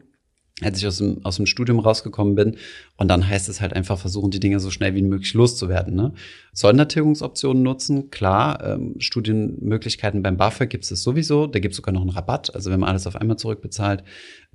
als 0.63 0.79
ich 0.79 0.87
aus 0.87 0.99
dem, 0.99 1.23
aus 1.23 1.37
dem 1.37 1.45
Studium 1.45 1.79
rausgekommen 1.79 2.35
bin. 2.35 2.57
Und 2.97 3.09
dann 3.09 3.29
heißt 3.29 3.49
es 3.51 3.61
halt 3.61 3.75
einfach 3.75 3.99
versuchen, 3.99 4.31
die 4.31 4.41
Dinge 4.41 4.59
so 4.59 4.71
schnell 4.71 4.95
wie 4.95 5.03
möglich 5.03 5.35
loszuwerden. 5.35 5.95
Ne? 5.95 6.13
Sondertilgungsoptionen 6.55 7.63
nutzen, 7.63 8.11
klar. 8.11 8.65
Ähm, 8.65 8.95
Studienmöglichkeiten 8.99 10.23
beim 10.23 10.39
BAföG 10.39 10.71
gibt 10.71 10.91
es 10.91 11.03
sowieso. 11.03 11.47
Da 11.47 11.59
gibt 11.59 11.73
es 11.73 11.77
sogar 11.77 11.93
noch 11.93 12.01
einen 12.01 12.11
Rabatt, 12.11 12.55
also 12.55 12.71
wenn 12.71 12.81
man 12.81 12.89
alles 12.89 13.07
auf 13.07 13.17
einmal 13.17 13.37
zurückbezahlt. 13.37 14.03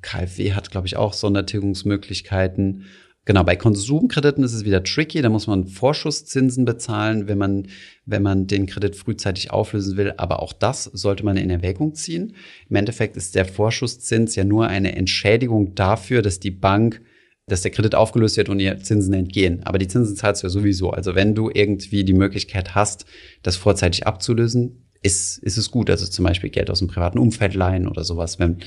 KfW 0.01 0.53
hat, 0.53 0.71
glaube 0.71 0.87
ich, 0.87 0.97
auch 0.97 1.13
Sondertilgungsmöglichkeiten. 1.13 2.85
Genau, 3.25 3.43
bei 3.43 3.55
Konsumkrediten 3.55 4.43
ist 4.43 4.53
es 4.53 4.65
wieder 4.65 4.83
tricky. 4.83 5.21
Da 5.21 5.29
muss 5.29 5.45
man 5.45 5.67
Vorschusszinsen 5.67 6.65
bezahlen, 6.65 7.27
wenn 7.27 7.37
man, 7.37 7.67
wenn 8.05 8.23
man 8.23 8.47
den 8.47 8.65
Kredit 8.65 8.95
frühzeitig 8.95 9.51
auflösen 9.51 9.95
will. 9.95 10.13
Aber 10.17 10.41
auch 10.41 10.53
das 10.53 10.85
sollte 10.85 11.23
man 11.23 11.37
in 11.37 11.51
Erwägung 11.51 11.93
ziehen. 11.93 12.35
Im 12.67 12.75
Endeffekt 12.75 13.17
ist 13.17 13.35
der 13.35 13.45
Vorschusszins 13.45 14.35
ja 14.35 14.43
nur 14.43 14.67
eine 14.67 14.95
Entschädigung 14.95 15.75
dafür, 15.75 16.23
dass 16.23 16.39
die 16.39 16.49
Bank, 16.49 17.01
dass 17.45 17.61
der 17.61 17.69
Kredit 17.69 17.93
aufgelöst 17.93 18.37
wird 18.37 18.49
und 18.49 18.59
ihr 18.59 18.79
Zinsen 18.79 19.13
entgehen. 19.13 19.61
Aber 19.65 19.77
die 19.77 19.87
Zinsen 19.87 20.15
zahlst 20.15 20.41
du 20.41 20.47
ja 20.47 20.51
sowieso. 20.51 20.89
Also 20.89 21.13
wenn 21.13 21.35
du 21.35 21.51
irgendwie 21.53 22.03
die 22.03 22.13
Möglichkeit 22.13 22.73
hast, 22.73 23.05
das 23.43 23.55
vorzeitig 23.55 24.07
abzulösen, 24.07 24.87
ist, 25.03 25.37
ist 25.39 25.57
es 25.57 25.69
gut. 25.69 25.91
Also 25.91 26.07
zum 26.07 26.25
Beispiel 26.25 26.49
Geld 26.49 26.71
aus 26.71 26.79
dem 26.79 26.87
privaten 26.87 27.19
Umfeld 27.19 27.53
leihen 27.53 27.87
oder 27.87 28.03
sowas, 28.03 28.39
wenn, 28.39 28.57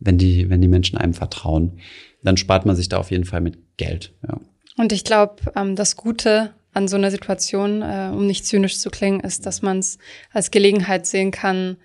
wenn 0.00 0.18
die, 0.18 0.50
wenn 0.50 0.60
die 0.60 0.68
Menschen 0.68 0.98
einem 0.98 1.14
vertrauen 1.14 1.78
dann 2.22 2.36
spart 2.36 2.66
man 2.66 2.76
sich 2.76 2.88
da 2.88 2.98
auf 2.98 3.10
jeden 3.10 3.24
Fall 3.24 3.40
mit 3.40 3.58
Geld. 3.76 4.12
Ja. 4.26 4.38
Und 4.76 4.92
ich 4.92 5.04
glaube, 5.04 5.36
ähm, 5.56 5.76
das 5.76 5.96
Gute 5.96 6.54
an 6.72 6.88
so 6.88 6.96
einer 6.96 7.10
Situation, 7.10 7.82
äh, 7.82 8.10
um 8.12 8.26
nicht 8.26 8.46
zynisch 8.46 8.78
zu 8.78 8.90
klingen, 8.90 9.20
ist, 9.20 9.46
dass 9.46 9.62
man 9.62 9.78
es 9.78 9.98
als 10.32 10.50
Gelegenheit 10.50 11.06
sehen 11.06 11.30
kann, 11.30 11.76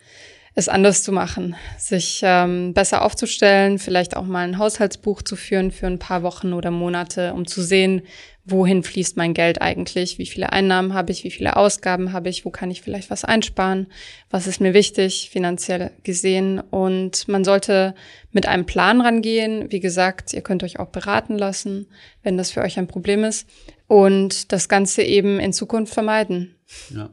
es 0.57 0.69
anders 0.69 1.03
zu 1.03 1.11
machen, 1.11 1.55
sich 1.77 2.21
ähm, 2.23 2.73
besser 2.73 3.03
aufzustellen, 3.03 3.77
vielleicht 3.77 4.15
auch 4.15 4.25
mal 4.25 4.47
ein 4.47 4.57
Haushaltsbuch 4.57 5.21
zu 5.21 5.35
führen 5.35 5.69
für 5.69 5.85
ein 5.85 5.99
paar 5.99 6.23
Wochen 6.23 6.53
oder 6.53 6.71
Monate, 6.71 7.33
um 7.33 7.45
zu 7.45 7.61
sehen, 7.61 8.03
wohin 8.45 8.83
fließt 8.83 9.17
mein 9.17 9.33
Geld 9.33 9.61
eigentlich, 9.61 10.17
wie 10.17 10.25
viele 10.25 10.53
Einnahmen 10.53 10.93
habe 10.93 11.11
ich, 11.11 11.23
wie 11.23 11.31
viele 11.31 11.57
Ausgaben 11.57 12.13
habe 12.13 12.29
ich, 12.29 12.45
wo 12.45 12.51
kann 12.51 12.71
ich 12.71 12.81
vielleicht 12.81 13.09
was 13.09 13.25
einsparen, 13.25 13.87
was 14.29 14.47
ist 14.47 14.61
mir 14.61 14.73
wichtig 14.73 15.29
finanziell 15.31 15.91
gesehen. 16.03 16.59
Und 16.59 17.27
man 17.27 17.43
sollte 17.43 17.95
mit 18.31 18.47
einem 18.47 18.65
Plan 18.65 19.01
rangehen. 19.01 19.71
Wie 19.71 19.79
gesagt, 19.79 20.31
ihr 20.33 20.41
könnt 20.41 20.63
euch 20.63 20.79
auch 20.79 20.89
beraten 20.89 21.37
lassen, 21.37 21.87
wenn 22.21 22.37
das 22.37 22.51
für 22.51 22.61
euch 22.61 22.77
ein 22.77 22.87
Problem 22.87 23.23
ist. 23.23 23.49
Und 23.87 24.51
das 24.51 24.69
Ganze 24.69 25.01
eben 25.01 25.39
in 25.39 25.51
Zukunft 25.51 25.93
vermeiden. 25.93 26.55
Ja. 26.93 27.09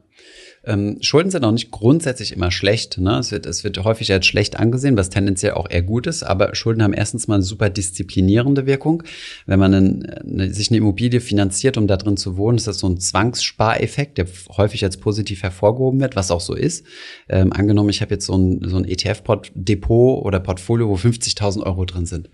Ähm, 0.65 0.97
Schulden 1.01 1.29
sind 1.29 1.43
auch 1.43 1.51
nicht 1.51 1.71
grundsätzlich 1.71 2.31
immer 2.31 2.49
schlecht. 2.49 2.97
Ne? 2.97 3.17
Es, 3.19 3.31
wird, 3.31 3.45
es 3.45 3.63
wird 3.65 3.83
häufig 3.83 4.11
als 4.13 4.25
schlecht 4.25 4.57
angesehen, 4.57 4.95
was 4.95 5.09
tendenziell 5.09 5.53
auch 5.53 5.69
eher 5.69 5.81
gut 5.81 6.07
ist. 6.07 6.23
Aber 6.23 6.55
Schulden 6.55 6.81
haben 6.81 6.93
erstens 6.93 7.27
mal 7.27 7.35
eine 7.35 7.43
super 7.43 7.69
disziplinierende 7.69 8.65
Wirkung. 8.65 9.03
Wenn 9.45 9.59
man 9.59 9.73
eine, 9.73 10.53
sich 10.53 10.69
eine 10.69 10.77
Immobilie 10.77 11.19
finanziert, 11.19 11.77
um 11.77 11.87
da 11.87 11.97
drin 11.97 12.15
zu 12.15 12.37
wohnen, 12.37 12.57
ist 12.57 12.67
das 12.67 12.79
so 12.79 12.87
ein 12.87 12.99
Zwangsspareffekt, 12.99 14.17
der 14.17 14.27
häufig 14.55 14.85
als 14.85 14.97
positiv 14.97 15.43
hervorgehoben 15.43 15.99
wird, 15.99 16.15
was 16.15 16.31
auch 16.31 16.41
so 16.41 16.53
ist. 16.53 16.85
Ähm, 17.27 17.51
angenommen, 17.51 17.89
ich 17.89 18.01
habe 18.01 18.13
jetzt 18.13 18.25
so 18.25 18.37
ein, 18.37 18.61
so 18.63 18.77
ein 18.77 18.85
ETF-Depot 18.85 20.23
oder 20.23 20.39
Portfolio, 20.39 20.87
wo 20.87 20.95
50.000 20.95 21.63
Euro 21.63 21.83
drin 21.83 22.05
sind, 22.05 22.29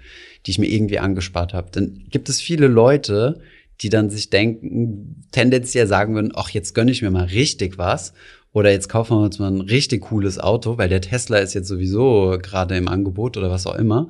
die 0.46 0.52
ich 0.52 0.60
mir 0.60 0.68
irgendwie 0.68 1.00
angespart 1.00 1.54
habe. 1.54 1.70
Dann 1.72 2.04
gibt 2.12 2.30
es 2.30 2.42
viele 2.42 2.68
Leute, 2.68 3.42
die 3.82 3.90
dann 3.90 4.10
sich 4.10 4.30
denken, 4.30 5.24
tendenziell 5.32 5.88
sagen 5.88 6.16
würden, 6.16 6.34
ach, 6.36 6.50
jetzt 6.50 6.76
gönne 6.76 6.92
ich 6.92 7.02
mir 7.02 7.12
mal 7.12 7.26
richtig 7.26 7.78
was. 7.78 8.14
Oder 8.52 8.72
jetzt 8.72 8.90
kaufen 8.90 9.18
wir 9.18 9.24
uns 9.24 9.40
mal 9.40 9.52
ein 9.52 9.62
richtig 9.62 10.02
cooles 10.04 10.40
Auto, 10.40 10.78
weil 10.78 10.90
der 10.90 11.02
Tesla 11.02 11.38
ist 11.38 11.54
jetzt 11.54 11.68
sowieso 11.68 12.38
gerade 12.42 12.76
im 12.78 12.88
Angebot 12.88 13.38
oder 13.38 13.52
was 13.52 13.68
auch 13.68 13.76
immer. 13.76 14.10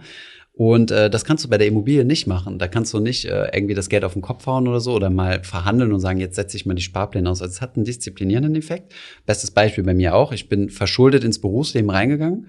Und 0.54 0.92
äh, 0.92 1.10
das 1.10 1.24
kannst 1.24 1.46
du 1.46 1.50
bei 1.50 1.58
der 1.58 1.68
Immobilie 1.68 2.04
nicht 2.04 2.28
machen. 2.28 2.60
Da 2.60 2.68
kannst 2.68 2.94
du 2.94 3.00
nicht 3.00 3.24
äh, 3.24 3.50
irgendwie 3.54 3.76
das 3.76 3.88
Geld 3.88 4.04
auf 4.04 4.12
den 4.12 4.22
Kopf 4.22 4.46
hauen 4.46 4.68
oder 4.68 4.82
so 4.82 4.94
oder 4.94 5.10
mal 5.10 5.42
verhandeln 5.42 5.94
und 5.94 6.02
sagen, 6.02 6.20
jetzt 6.20 6.36
setze 6.36 6.58
ich 6.58 6.66
mal 6.66 6.74
die 6.74 6.82
Sparpläne 6.82 7.30
aus. 7.30 7.42
Also 7.42 7.54
es 7.54 7.62
hat 7.62 7.78
einen 7.78 7.86
disziplinierenden 7.86 8.56
Effekt. 8.56 8.94
Bestes 9.26 9.52
Beispiel 9.52 9.86
bei 9.86 9.94
mir 9.94 10.16
auch. 10.16 10.34
Ich 10.34 10.50
bin 10.50 10.70
verschuldet 10.70 11.24
ins 11.24 11.40
Berufsleben 11.40 11.90
reingegangen 11.90 12.48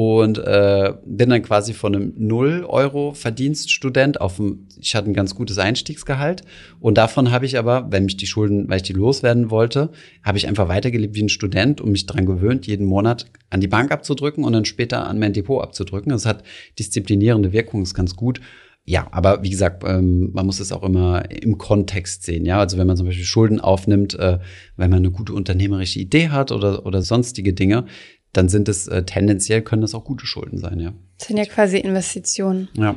und 0.00 0.38
äh, 0.38 0.94
bin 1.04 1.28
dann 1.28 1.42
quasi 1.42 1.74
von 1.74 1.94
einem 1.94 2.14
0 2.16 2.64
Euro 2.66 3.12
Verdienststudent 3.12 4.18
auf 4.18 4.38
ein, 4.38 4.66
ich 4.80 4.94
hatte 4.94 5.10
ein 5.10 5.14
ganz 5.14 5.34
gutes 5.34 5.58
Einstiegsgehalt 5.58 6.42
und 6.78 6.96
davon 6.96 7.30
habe 7.30 7.44
ich 7.44 7.58
aber, 7.58 7.86
wenn 7.90 8.06
mich 8.06 8.16
die 8.16 8.26
Schulden, 8.26 8.66
weil 8.70 8.76
ich 8.76 8.82
die 8.82 8.94
loswerden 8.94 9.50
wollte, 9.50 9.90
habe 10.22 10.38
ich 10.38 10.48
einfach 10.48 10.68
weitergelebt 10.68 11.14
wie 11.16 11.24
ein 11.24 11.28
Student 11.28 11.82
und 11.82 11.92
mich 11.92 12.06
dran 12.06 12.24
gewöhnt, 12.24 12.66
jeden 12.66 12.86
Monat 12.86 13.26
an 13.50 13.60
die 13.60 13.68
Bank 13.68 13.92
abzudrücken 13.92 14.42
und 14.42 14.54
dann 14.54 14.64
später 14.64 15.06
an 15.06 15.18
mein 15.18 15.34
Depot 15.34 15.62
abzudrücken. 15.62 16.12
Das 16.12 16.24
hat 16.24 16.44
disziplinierende 16.78 17.52
Wirkung, 17.52 17.82
ist 17.82 17.92
ganz 17.92 18.16
gut. 18.16 18.40
Ja, 18.86 19.06
aber 19.10 19.42
wie 19.42 19.50
gesagt, 19.50 19.84
ähm, 19.86 20.30
man 20.32 20.46
muss 20.46 20.60
es 20.60 20.72
auch 20.72 20.82
immer 20.82 21.30
im 21.30 21.58
Kontext 21.58 22.22
sehen. 22.22 22.46
Ja, 22.46 22.58
also 22.58 22.78
wenn 22.78 22.86
man 22.86 22.96
zum 22.96 23.04
Beispiel 23.06 23.26
Schulden 23.26 23.60
aufnimmt, 23.60 24.14
äh, 24.14 24.38
weil 24.76 24.88
man 24.88 25.00
eine 25.00 25.10
gute 25.10 25.34
unternehmerische 25.34 25.98
Idee 25.98 26.30
hat 26.30 26.50
oder, 26.50 26.86
oder 26.86 27.02
sonstige 27.02 27.52
Dinge, 27.52 27.84
dann 28.32 28.48
sind 28.48 28.68
es 28.68 28.86
äh, 28.86 29.02
tendenziell 29.02 29.62
können 29.62 29.82
das 29.82 29.94
auch 29.94 30.04
gute 30.04 30.26
Schulden 30.26 30.58
sein, 30.58 30.80
ja. 30.80 30.92
Das 31.18 31.28
sind 31.28 31.36
ja 31.36 31.44
quasi 31.44 31.78
Investitionen. 31.78 32.68
Ja. 32.74 32.96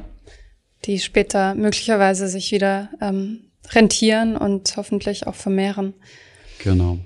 Die 0.85 0.99
später 0.99 1.55
möglicherweise 1.55 2.27
sich 2.27 2.51
wieder 2.51 2.89
ähm, 3.01 3.51
rentieren 3.71 4.37
und 4.37 4.75
hoffentlich 4.77 5.27
auch 5.27 5.35
vermehren. 5.35 5.93
Genau. 6.59 6.99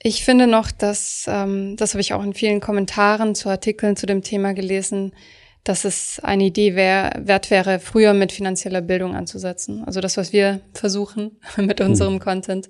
Ich 0.00 0.24
finde 0.24 0.46
noch, 0.46 0.70
dass, 0.70 1.26
ähm, 1.28 1.76
das 1.76 1.94
habe 1.94 2.00
ich 2.00 2.12
auch 2.12 2.22
in 2.22 2.34
vielen 2.34 2.60
Kommentaren 2.60 3.34
zu 3.34 3.48
Artikeln 3.48 3.96
zu 3.96 4.06
dem 4.06 4.22
Thema 4.22 4.54
gelesen, 4.54 5.12
dass 5.64 5.84
es 5.84 6.20
eine 6.22 6.44
Idee 6.44 6.76
wär, 6.76 7.20
wert 7.24 7.50
wäre, 7.50 7.80
früher 7.80 8.14
mit 8.14 8.32
finanzieller 8.32 8.80
Bildung 8.80 9.14
anzusetzen. 9.14 9.84
Also 9.84 10.00
das, 10.00 10.16
was 10.16 10.32
wir 10.32 10.60
versuchen 10.72 11.40
mit 11.56 11.80
unserem 11.80 12.14
hm. 12.14 12.20
Content, 12.20 12.68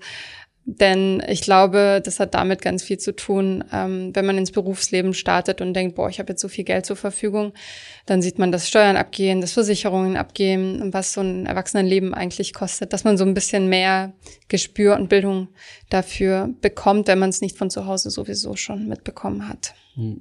denn 0.71 1.23
ich 1.27 1.41
glaube, 1.41 2.03
das 2.05 2.21
hat 2.21 2.35
damit 2.35 2.61
ganz 2.61 2.83
viel 2.83 2.99
zu 2.99 3.17
tun, 3.17 3.65
ähm, 3.73 4.11
wenn 4.13 4.27
man 4.27 4.37
ins 4.37 4.53
Berufsleben 4.53 5.15
startet 5.15 5.63
und 5.63 5.73
denkt, 5.73 5.95
boah, 5.95 6.11
ich 6.11 6.19
habe 6.19 6.35
jetzt 6.35 6.43
so 6.43 6.49
viel 6.49 6.65
Geld 6.65 6.85
zur 6.85 6.97
Verfügung, 6.97 7.55
dann 8.05 8.21
sieht 8.21 8.39
man 8.39 8.53
das 8.53 8.69
Steuern 8.69 8.99
abgehen, 8.99 9.41
das 9.41 9.53
Versicherungen 9.53 10.19
abgehen 10.19 10.83
und 10.83 10.93
was 10.93 11.15
so 11.15 11.23
ein 11.23 11.47
Erwachsenenleben 11.47 12.13
eigentlich 12.13 12.53
kostet, 12.53 12.93
dass 12.93 13.05
man 13.05 13.17
so 13.17 13.25
ein 13.25 13.33
bisschen 13.33 13.71
mehr 13.71 14.13
Gespür 14.49 14.97
und 14.97 15.09
Bildung 15.09 15.49
dafür 15.89 16.51
bekommt, 16.61 17.09
wenn 17.09 17.19
man 17.19 17.31
es 17.31 17.41
nicht 17.41 17.57
von 17.57 17.71
zu 17.71 17.87
Hause 17.87 18.11
sowieso 18.11 18.55
schon 18.55 18.89
mitbekommen 18.89 19.49
hat. 19.49 19.73
Hm. 19.95 20.21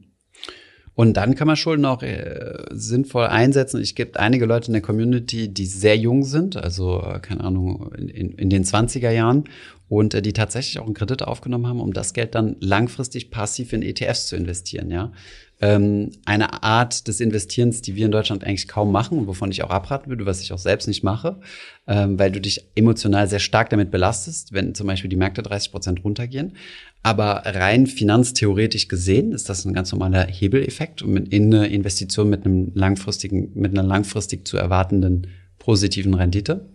Und 0.97 1.15
dann 1.15 1.35
kann 1.35 1.45
man 1.45 1.55
Schulden 1.55 1.85
auch 1.85 2.01
äh, 2.01 2.55
sinnvoll 2.71 3.27
einsetzen. 3.27 3.79
Ich 3.79 3.93
gibt 3.93 4.17
einige 4.17 4.47
Leute 4.47 4.67
in 4.67 4.73
der 4.73 4.81
Community, 4.81 5.47
die 5.47 5.67
sehr 5.67 5.95
jung 5.95 6.23
sind, 6.23 6.57
also 6.57 7.03
äh, 7.03 7.19
keine 7.19 7.43
Ahnung, 7.43 7.91
in, 7.93 8.31
in 8.31 8.49
den 8.49 8.63
20er 8.63 9.11
Jahren 9.11 9.43
und 9.89 10.13
äh, 10.13 10.21
die 10.21 10.33
tatsächlich 10.33 10.79
auch 10.79 10.85
einen 10.85 10.93
Kredit 10.93 11.21
aufgenommen 11.21 11.67
haben, 11.67 11.79
um 11.79 11.93
das 11.93 12.13
Geld 12.13 12.35
dann 12.35 12.57
langfristig 12.59 13.31
passiv 13.31 13.73
in 13.73 13.81
ETFs 13.81 14.27
zu 14.27 14.35
investieren, 14.35 14.91
ja. 14.91 15.11
Ähm, 15.59 16.11
eine 16.25 16.61
Art 16.61 17.07
des 17.07 17.19
Investierens, 17.19 17.81
die 17.81 17.95
wir 17.95 18.05
in 18.05 18.11
Deutschland 18.11 18.43
eigentlich 18.43 18.67
kaum 18.67 18.91
machen 18.91 19.17
und 19.17 19.25
wovon 19.25 19.49
ich 19.49 19.63
auch 19.63 19.71
abraten 19.71 20.07
würde, 20.07 20.27
was 20.27 20.39
ich 20.39 20.53
auch 20.53 20.59
selbst 20.59 20.87
nicht 20.87 21.03
mache, 21.03 21.39
ähm, 21.87 22.19
weil 22.19 22.31
du 22.31 22.39
dich 22.39 22.67
emotional 22.75 23.27
sehr 23.27 23.39
stark 23.39 23.71
damit 23.71 23.89
belastest, 23.89 24.53
wenn 24.53 24.75
zum 24.75 24.85
Beispiel 24.85 25.09
die 25.09 25.15
Märkte 25.15 25.41
30 25.41 25.71
Prozent 25.71 26.03
runtergehen. 26.03 26.53
Aber 27.01 27.41
rein 27.43 27.87
finanztheoretisch 27.87 28.87
gesehen 28.87 29.31
ist 29.31 29.49
das 29.49 29.65
ein 29.65 29.73
ganz 29.73 29.91
normaler 29.91 30.27
Hebeleffekt 30.27 31.01
und 31.01 31.33
in 31.33 31.51
eine 31.51 31.67
Investition 31.67 32.29
mit 32.29 32.45
einem 32.45 32.71
langfristigen, 32.75 33.49
mit 33.55 33.71
einer 33.71 33.87
langfristig 33.87 34.47
zu 34.47 34.57
erwartenden 34.57 35.25
positiven 35.57 36.13
Rendite 36.13 36.69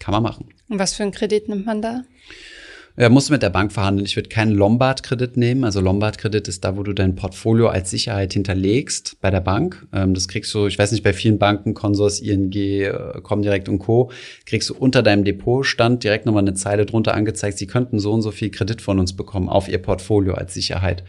kann 0.00 0.12
man 0.12 0.22
machen. 0.22 0.48
Und 0.68 0.78
was 0.78 0.94
für 0.94 1.02
einen 1.02 1.12
Kredit 1.12 1.48
nimmt 1.48 1.66
man 1.66 1.80
da? 1.80 2.02
Ja, 2.96 3.08
musst 3.08 3.28
du 3.28 3.32
mit 3.32 3.42
der 3.42 3.50
Bank 3.50 3.72
verhandeln. 3.72 4.06
Ich 4.06 4.14
würde 4.14 4.28
keinen 4.28 4.52
Lombard-Kredit 4.52 5.36
nehmen. 5.36 5.64
Also 5.64 5.80
Lombard-Kredit 5.80 6.46
ist 6.46 6.62
da, 6.62 6.76
wo 6.76 6.84
du 6.84 6.92
dein 6.92 7.16
Portfolio 7.16 7.66
als 7.66 7.90
Sicherheit 7.90 8.34
hinterlegst 8.34 9.16
bei 9.20 9.32
der 9.32 9.40
Bank. 9.40 9.84
Ähm, 9.92 10.14
das 10.14 10.28
kriegst 10.28 10.54
du, 10.54 10.68
ich 10.68 10.78
weiß 10.78 10.92
nicht, 10.92 11.02
bei 11.02 11.12
vielen 11.12 11.40
Banken, 11.40 11.74
Consors, 11.74 12.20
ING, 12.20 12.52
äh, 12.52 12.92
Comdirect 13.20 13.68
und 13.68 13.80
Co., 13.80 14.12
kriegst 14.46 14.70
du 14.70 14.74
unter 14.74 15.02
deinem 15.02 15.24
Depotstand 15.24 16.04
direkt 16.04 16.24
nochmal 16.24 16.44
eine 16.44 16.54
Zeile 16.54 16.86
drunter 16.86 17.14
angezeigt, 17.14 17.58
sie 17.58 17.66
könnten 17.66 17.98
so 17.98 18.12
und 18.12 18.22
so 18.22 18.30
viel 18.30 18.50
Kredit 18.50 18.80
von 18.80 19.00
uns 19.00 19.16
bekommen 19.16 19.48
auf 19.48 19.68
ihr 19.68 19.78
Portfolio 19.78 20.34
als 20.34 20.54
Sicherheit. 20.54 21.02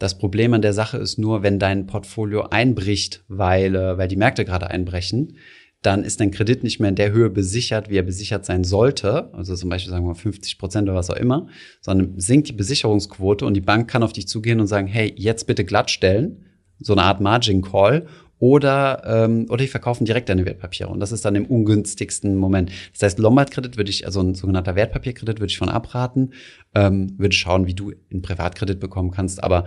Das 0.00 0.18
Problem 0.18 0.52
an 0.54 0.62
der 0.62 0.72
Sache 0.72 0.96
ist 0.96 1.16
nur, 1.16 1.44
wenn 1.44 1.60
dein 1.60 1.86
Portfolio 1.86 2.48
einbricht, 2.48 3.22
weil, 3.28 3.76
äh, 3.76 3.98
weil 3.98 4.08
die 4.08 4.16
Märkte 4.16 4.44
gerade 4.44 4.68
einbrechen, 4.68 5.36
dann 5.82 6.04
ist 6.04 6.20
dein 6.20 6.30
Kredit 6.30 6.62
nicht 6.62 6.78
mehr 6.78 6.90
in 6.90 6.96
der 6.96 7.12
Höhe 7.12 7.30
besichert, 7.30 7.88
wie 7.88 7.96
er 7.96 8.02
besichert 8.02 8.44
sein 8.44 8.64
sollte, 8.64 9.32
also 9.32 9.54
zum 9.54 9.70
Beispiel 9.70 9.90
sagen 9.90 10.06
wir 10.06 10.14
50 10.14 10.58
Prozent 10.58 10.88
oder 10.88 10.98
was 10.98 11.10
auch 11.10 11.16
immer, 11.16 11.46
sondern 11.80 12.18
sinkt 12.18 12.48
die 12.48 12.52
Besicherungsquote 12.52 13.46
und 13.46 13.54
die 13.54 13.62
Bank 13.62 13.88
kann 13.88 14.02
auf 14.02 14.12
dich 14.12 14.28
zugehen 14.28 14.60
und 14.60 14.66
sagen, 14.66 14.86
hey, 14.86 15.12
jetzt 15.16 15.46
bitte 15.46 15.64
glattstellen, 15.64 16.44
so 16.78 16.92
eine 16.92 17.02
Art 17.02 17.20
Margin 17.20 17.62
Call 17.62 18.06
oder, 18.40 19.02
ähm, 19.04 19.46
oder 19.50 19.62
die 19.62 19.68
verkaufen 19.68 20.06
direkt 20.06 20.30
deine 20.30 20.46
Wertpapiere. 20.46 20.88
Und 20.88 20.98
das 20.98 21.12
ist 21.12 21.26
dann 21.26 21.34
im 21.34 21.44
ungünstigsten 21.44 22.36
Moment. 22.36 22.72
Das 22.92 23.02
heißt, 23.02 23.18
Lombard-Kredit 23.18 23.76
würde 23.76 23.90
ich, 23.90 24.06
also 24.06 24.20
ein 24.20 24.34
sogenannter 24.34 24.74
Wertpapierkredit 24.74 25.40
würde 25.40 25.50
ich 25.50 25.58
von 25.58 25.68
abraten, 25.68 26.32
ähm, 26.74 27.14
würde 27.18 27.36
schauen, 27.36 27.66
wie 27.66 27.74
du 27.74 27.92
einen 28.10 28.22
Privatkredit 28.22 28.80
bekommen 28.80 29.10
kannst. 29.10 29.44
Aber 29.44 29.66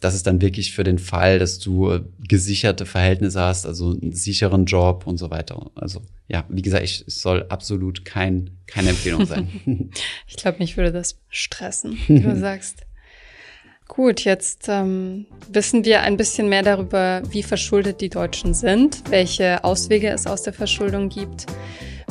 das 0.00 0.14
ist 0.14 0.26
dann 0.26 0.40
wirklich 0.40 0.72
für 0.72 0.84
den 0.84 0.98
Fall, 0.98 1.38
dass 1.38 1.58
du 1.58 1.90
äh, 1.90 2.00
gesicherte 2.26 2.86
Verhältnisse 2.86 3.42
hast, 3.42 3.66
also 3.66 3.90
einen 3.90 4.12
sicheren 4.12 4.64
Job 4.64 5.06
und 5.06 5.18
so 5.18 5.30
weiter. 5.30 5.70
Also 5.74 6.00
ja, 6.26 6.46
wie 6.48 6.62
gesagt, 6.62 6.82
ich, 6.82 7.04
es 7.06 7.20
soll 7.20 7.44
absolut 7.50 8.06
kein, 8.06 8.56
keine 8.66 8.90
Empfehlung 8.90 9.26
sein. 9.26 9.48
ich 10.26 10.36
glaube, 10.36 10.60
mich 10.60 10.78
würde 10.78 10.92
das 10.92 11.20
stressen, 11.28 11.98
wie 12.06 12.20
du 12.20 12.34
sagst. 12.40 12.86
Gut, 13.86 14.24
jetzt 14.24 14.66
ähm, 14.68 15.26
wissen 15.48 15.84
wir 15.84 16.00
ein 16.00 16.16
bisschen 16.16 16.48
mehr 16.48 16.62
darüber, 16.62 17.22
wie 17.28 17.42
verschuldet 17.42 18.00
die 18.00 18.08
Deutschen 18.08 18.54
sind, 18.54 19.02
welche 19.10 19.62
Auswege 19.62 20.08
es 20.08 20.26
aus 20.26 20.42
der 20.42 20.54
Verschuldung 20.54 21.10
gibt, 21.10 21.46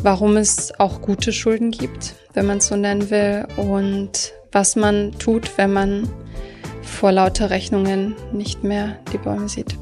warum 0.01 0.38
es 0.38 0.79
auch 0.79 1.01
gute 1.01 1.33
Schulden 1.33 1.71
gibt, 1.71 2.15
wenn 2.33 2.45
man 2.45 2.59
es 2.59 2.67
so 2.67 2.75
nennen 2.75 3.09
will, 3.09 3.47
und 3.57 4.33
was 4.51 4.75
man 4.75 5.13
tut, 5.13 5.57
wenn 5.57 5.73
man 5.73 6.07
vor 6.83 7.12
lauter 7.12 7.49
Rechnungen 7.49 8.15
nicht 8.31 8.63
mehr 8.63 8.99
die 9.12 9.17
Bäume 9.17 9.49
sieht. 9.49 9.75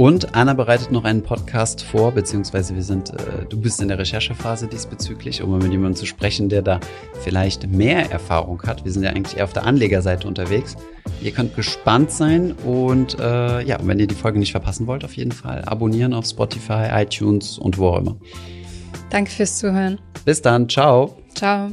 Und 0.00 0.34
Anna 0.34 0.54
bereitet 0.54 0.92
noch 0.92 1.04
einen 1.04 1.22
Podcast 1.22 1.82
vor, 1.82 2.12
beziehungsweise 2.12 2.74
wir 2.74 2.82
sind, 2.82 3.10
äh, 3.10 3.44
du 3.46 3.60
bist 3.60 3.82
in 3.82 3.88
der 3.88 3.98
Recherchephase 3.98 4.66
diesbezüglich, 4.66 5.42
um 5.42 5.58
mit 5.58 5.70
jemandem 5.70 5.94
zu 5.94 6.06
sprechen, 6.06 6.48
der 6.48 6.62
da 6.62 6.80
vielleicht 7.20 7.66
mehr 7.66 8.10
Erfahrung 8.10 8.62
hat. 8.62 8.82
Wir 8.86 8.92
sind 8.92 9.02
ja 9.02 9.10
eigentlich 9.10 9.36
eher 9.36 9.44
auf 9.44 9.52
der 9.52 9.66
Anlegerseite 9.66 10.26
unterwegs. 10.26 10.74
Ihr 11.20 11.32
könnt 11.32 11.54
gespannt 11.54 12.12
sein 12.12 12.52
und 12.64 13.18
äh, 13.20 13.62
ja, 13.62 13.76
wenn 13.82 13.98
ihr 13.98 14.06
die 14.06 14.14
Folge 14.14 14.38
nicht 14.38 14.52
verpassen 14.52 14.86
wollt, 14.86 15.04
auf 15.04 15.18
jeden 15.18 15.32
Fall 15.32 15.66
abonnieren 15.66 16.14
auf 16.14 16.24
Spotify, 16.24 16.88
iTunes 16.92 17.58
und 17.58 17.76
wo 17.76 17.88
auch 17.88 17.98
immer. 17.98 18.16
Danke 19.10 19.30
fürs 19.30 19.58
Zuhören. 19.58 20.00
Bis 20.24 20.40
dann, 20.40 20.66
ciao. 20.66 21.14
Ciao. 21.34 21.72